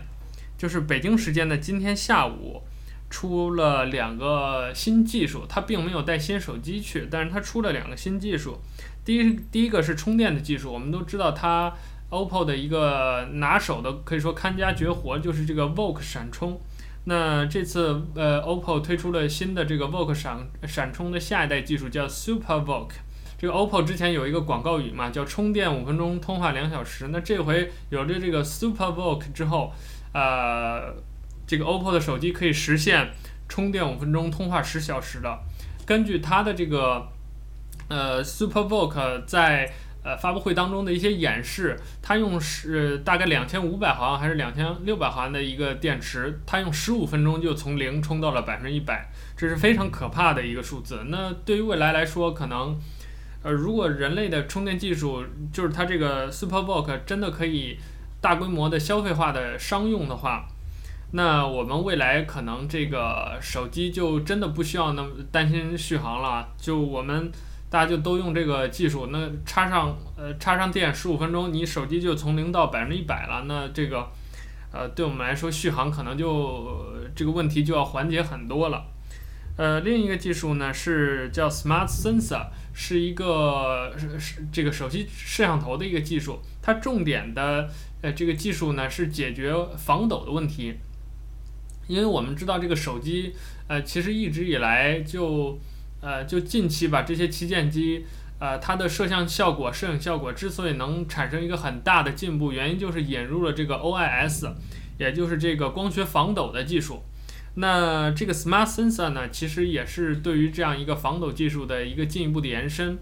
[0.59, 2.61] 就是北京时间的今天下午，
[3.09, 8.59] 出了两个新技术，它并没有带新手机去，但是它出了两个新技术。
[9.03, 11.74] 第一，第一个是充电的技术，我们都知道它
[12.11, 16.61] OPPO 的一个拿手的，可以说看家绝活就是这个 VOOC 闪充。
[17.08, 22.89] 那这次呃 OPPO 推出了新的这个 VOOC 闪闪充的下一代技术，叫 Super VOOC。
[23.38, 27.08] 这个 OPPO 之前有一个广告语嘛，叫充电五分钟，通话两小时。
[27.10, 29.74] 那这回有了这个 Super VOOC 之后。
[30.14, 30.95] 呃，
[31.45, 33.10] 这个 OPPO 的手机可以实现
[33.47, 35.38] 充电五分钟，通话十小时的。
[35.86, 37.08] 根据它的这个
[37.88, 39.72] 呃 Super VOOC 在
[40.08, 51.03] 呃发布会当中的一些演示，它用是大概两千五百毫安还是两千六百毫安的一个电池，它用十五分钟就从零充到了百分之一百，这是非常可怕的一个数字。
[51.08, 52.80] 那对于未来来说，可能
[53.43, 57.78] 呃如果人类的充电技术就是它这个 Super Book 真的可以。
[58.20, 60.47] 大规模的消费化的商用的话，
[61.12, 66.49] 那我们未来可能这个手机就真的不需要那么担心续航了。
[66.58, 67.32] 就我们
[67.70, 73.45] 大家就都用这个技术，那插上呃插上电十五分钟，你手机就从零到百分之一百了。
[73.47, 74.07] 那这个
[74.72, 78.86] 呃对我们来说续航可能就这个问题就要缓解很多了。
[79.57, 87.70] 呃，另一个技术呢是叫 Smart Sensor，是一个是是这个手机摄像头的一个技术，它重点的。
[87.99, 90.76] 呃，这个技术呢是解决防抖的问题，
[91.88, 93.34] 因为我们知道这个手机，
[93.68, 95.57] 呃，其实一直以来就，
[96.02, 98.06] 呃，就近期吧，这些旗舰机，
[98.39, 104.52] 呃，它的摄像效果、摄影效果之所以能产生一个很大的进步，原因就是引入了这个 OIS，
[104.98, 107.04] 也就是这个光学防抖的技术。
[107.56, 112.98] 那这个 Smart Sensor 呢，其实也是对于这样一个防抖技术的一个进一步的延伸，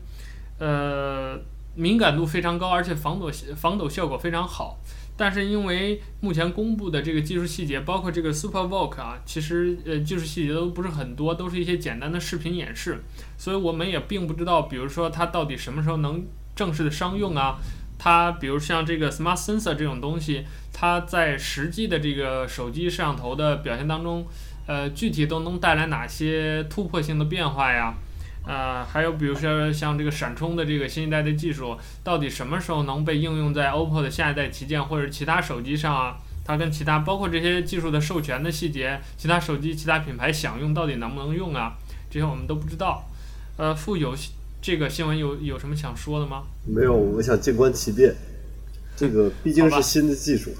[0.60, 1.40] 呃。
[1.78, 4.80] 敏感度非常高，而且防抖防抖效果非常好。
[5.18, 13.02] 但是因为目前公布的这个技术细节，包括这个 Super Walk 啊，其实呃技术细节都不是很多，都是一些简单的视频演示，
[13.38, 17.58] 所以我们也并不知道，比如说它到底什么时候能正式的商用啊？
[17.98, 20.44] 它比如像这个 Smart Sensor 这种东西，
[20.74, 24.28] 它在实际的这个手机摄像头的表现当中，
[24.68, 27.96] 呃，具体都能带来哪些突破性的变化呀？
[28.48, 36.18] 呃，还有比如说像这个闪充的这个新一代的技术，到底什么时候能被应用在 OPPO 的下一代旗舰或者其他手机上啊？
[36.46, 41.74] 它跟其他包括这些技术的授权的细节，其他手机、其他品牌想用到底能不能用啊？
[42.10, 43.04] 这些我们都不知道。
[43.58, 44.16] 呃，富有
[44.62, 46.44] 这个新闻有有什么想说的吗？
[46.68, 48.14] 没有，我想静观其变。
[48.96, 50.52] 这个 毕竟是新的技术。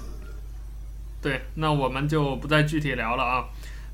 [1.22, 3.44] 对，那我们就不再具体聊了啊。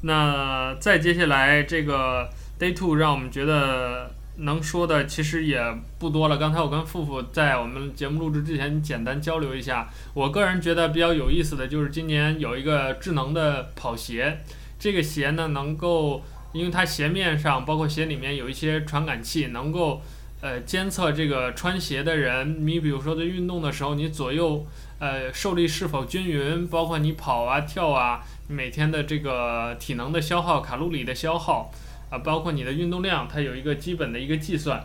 [0.00, 2.28] 那再接下来这个
[2.62, 4.14] Day Two 让我们觉得。
[4.34, 5.62] 能说的其实也
[5.98, 6.38] 不多了。
[6.38, 14.40] 刚才我跟富富在我们节目录制之前简单交流一下，我个人觉得比较有意思的就是今年有一个智能的跑鞋，
[14.78, 16.22] 这个鞋呢能够，
[16.54, 20.00] 因为它鞋面上包括鞋里面有一些传感器，能够
[20.40, 24.66] 呃监测这个穿鞋的人，你比如说在运动的时候，你左右
[24.98, 31.70] 呃受力是否均匀，包括你跑啊跳啊，每天的这个体能的消耗、卡路里的消耗。
[32.12, 34.84] 啊，包括你的运动量，它有一个基本的一个计算。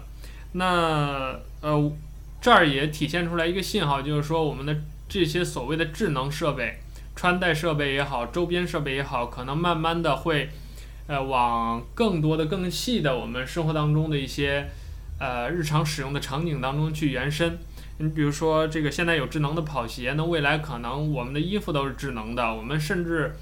[0.54, 1.92] 那呃，
[2.40, 4.74] 这儿也体现出来一个信号，就是说我们的
[5.10, 6.80] 这些所谓的智能设备、
[7.18, 10.50] 穿戴设备也好，周边设备也好，可能慢慢的会
[11.08, 14.70] 呃往更多的、更细的我们生活当中的一些
[15.20, 17.58] 呃日常使用的场景当中去延伸。
[17.98, 23.36] 你比如说这个现在有智能的跑鞋，那未来可能我们的衣服都是智能的，我们甚至。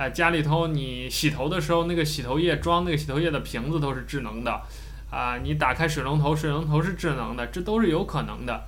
[0.00, 4.62] 啊，家里头你洗头的时候，那个洗头液装那个洗头液的瓶子都是智能的，
[5.10, 8.64] 啊，你打开水龙头，水龙头是智能的，这都是有可能的。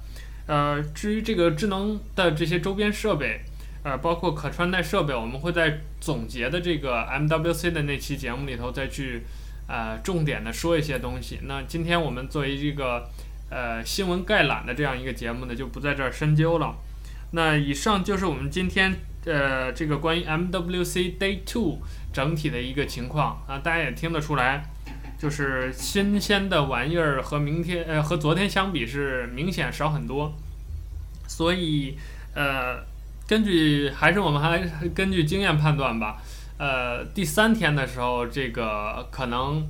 [0.47, 3.41] 呃，至于这个智能的这些周边设备，
[3.83, 9.23] 呃，包括可穿戴设备，我们会在总结的这个 MWC 的那期节目里头再去，
[9.67, 11.39] 呃，重点的说一些东西。
[11.45, 13.09] 那今天我们作为这个
[13.49, 16.75] 呃新闻概览的这样一个节目呢，就不在这儿深究了。
[17.31, 19.01] 那以上就是我们今天。
[19.25, 21.79] 呃，这个关于 MWC Day Two
[22.13, 24.65] 整体的一个情况啊，大家也听得出来，
[25.17, 30.35] 就是新鲜的玩意儿和明天呃和昨天相比是明显少很多，
[31.29, 31.97] 所以
[32.35, 32.85] 呃，
[33.29, 36.21] 根据还是我们还根据经验判断吧，
[36.59, 39.65] 呃，第三天的时候，这个可能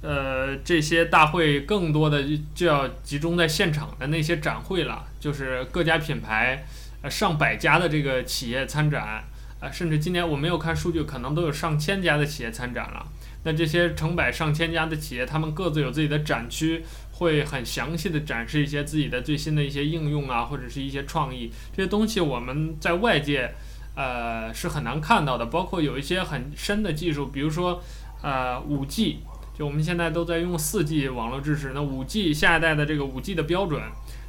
[0.00, 2.24] 呃这些大会更多的
[2.54, 6.64] 就要集中在现场的那些展会了，就是各家品牌。
[7.08, 9.24] 上百家的这个企业参展，
[9.60, 13.06] 啊，甚至今年我没有看数据，可能都有上千家的企业参展了。
[13.44, 21.52] 那这些成百上千家的企业，他们各自有自己的展区，会很详细的展示一些自己的最新的一些应用啊，或者是一些创意。
[21.76, 23.54] 这些东西我们在外界，
[23.94, 25.46] 呃，是很难看到的。
[25.46, 27.80] 包括有一些很深的技术，比如说，
[28.20, 29.20] 呃，五 G，
[29.56, 33.80] 就我们现在都在用四 G 网络支持，那五 G 下一代的这个五 G 的标准。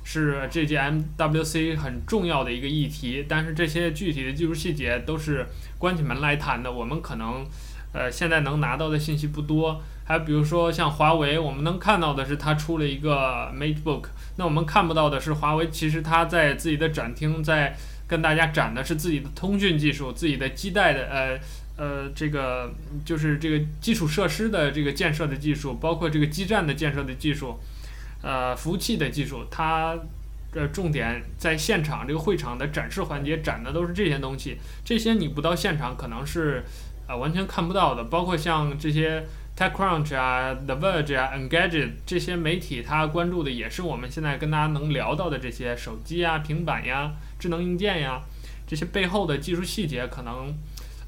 [0.09, 5.45] 是这届 MWC 很重要的一个议题，但是这些具体的技术细节都是
[5.77, 7.45] 关起门来谈的，我们可能
[7.91, 9.81] 呃现在能拿到的信息不多。
[10.05, 14.05] 还比如说像华为，我们能看到的是它出了一个 MateBook，
[14.37, 17.75] 那我们看不到的是华为其实它在自己的展厅在
[18.07, 21.37] 跟大家展的是自己的通讯技术、自己的基带的呃
[21.75, 27.59] 呃这个就是这个基础设施的这个建设的技术，包括这个基站的建设的技术。
[28.21, 29.95] 呃，服务器的技术，它
[30.51, 36.63] 的重点在现场这个会场的展示环节展的都是这些东西，这些你不到现场可能是
[37.05, 38.03] 啊、呃、完全看不到的。
[38.05, 39.23] 包括像这些
[39.55, 48.21] TechCrunch 啊、The Verge 啊、Engadget 这些媒体，它关注的也是我们现在跟大家能聊到的这些手机呀、平板呀、智能硬件呀
[48.65, 50.53] 这些背后的技术细节，可能。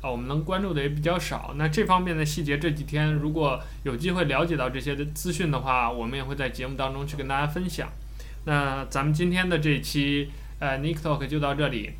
[0.02, 1.54] 啊，我们能关注的也比较少。
[1.58, 7.89] 那这方面的细节，这几天如果有机会了解到这些的资讯的话，我们也会在节目当中去跟大家分享。
[8.45, 10.30] 那咱们今天的这期
[10.60, 11.91] 呃 Nick Talk 就到这里。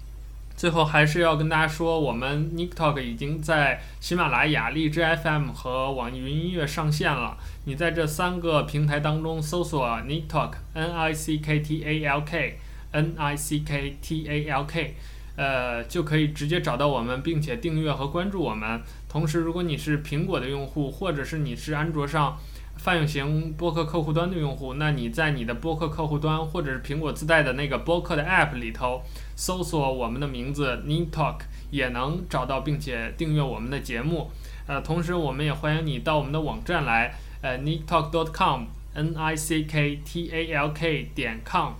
[0.56, 7.38] 最后还是要跟大家说，我们 Nick Talk 已经在喜马拉雅、荔枝 FM 和网易云音乐上线了。
[7.64, 14.66] 你在这三个平台当中搜索 Nick Talk，N I C K T A L K，N I C K T A L
[14.66, 14.96] K。
[15.40, 18.82] 呃，就可以直接找到我们，并且订阅和关注我们。
[19.08, 22.38] 同时，如果你是苹果的用户，或者是你是安卓上
[22.76, 29.02] 泛用型播客客户端的用户，那你在你的播客客户端或者是苹果自带的那个播客的 App 里头
[29.38, 31.38] 搜索我们的名字 Nick Talk，
[31.72, 34.30] 也能找到并且订阅我们的节目。
[34.68, 41.76] 呃，同时我们也欢迎你到我们的网站来，呃，nicktalk.com，N I C K T A L K 点 com，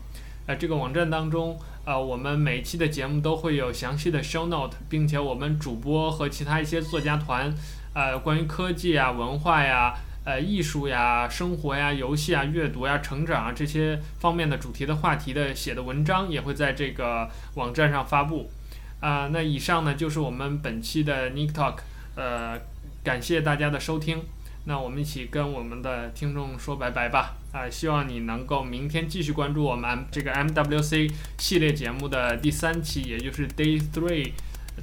[0.46, 1.60] 呃，这个网站当中。
[1.90, 7.52] 呃，我们每期的节目都会有详细的 show note，并且我们主播和其他一些作家团，
[7.96, 18.52] 呃，关于科技啊、文化呀、呃、艺术呀、生活呀、游戏啊、阅读呀、成长啊这些方面的主题的话题的写的文章也会在这个网站上发布。
[19.00, 21.78] 啊、那以上呢就是我们本期的 Nick Talk，
[22.14, 22.56] 呃，
[23.04, 24.22] 感谢大家的收听。
[24.66, 27.39] 那我们一起跟我们的听众说拜拜吧。
[27.52, 34.34] 啊、希望你能够明天继续关注我们这个 MWC 系列节目的第三期，也就是 Day Three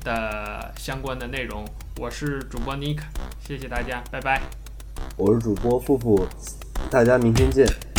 [0.03, 1.64] 的相关的内容。
[1.99, 2.99] 我是主播 Nik，
[3.47, 4.43] 谢谢大家，拜拜。
[5.17, 6.27] 我是主播富富，
[6.91, 7.95] 大家明天见。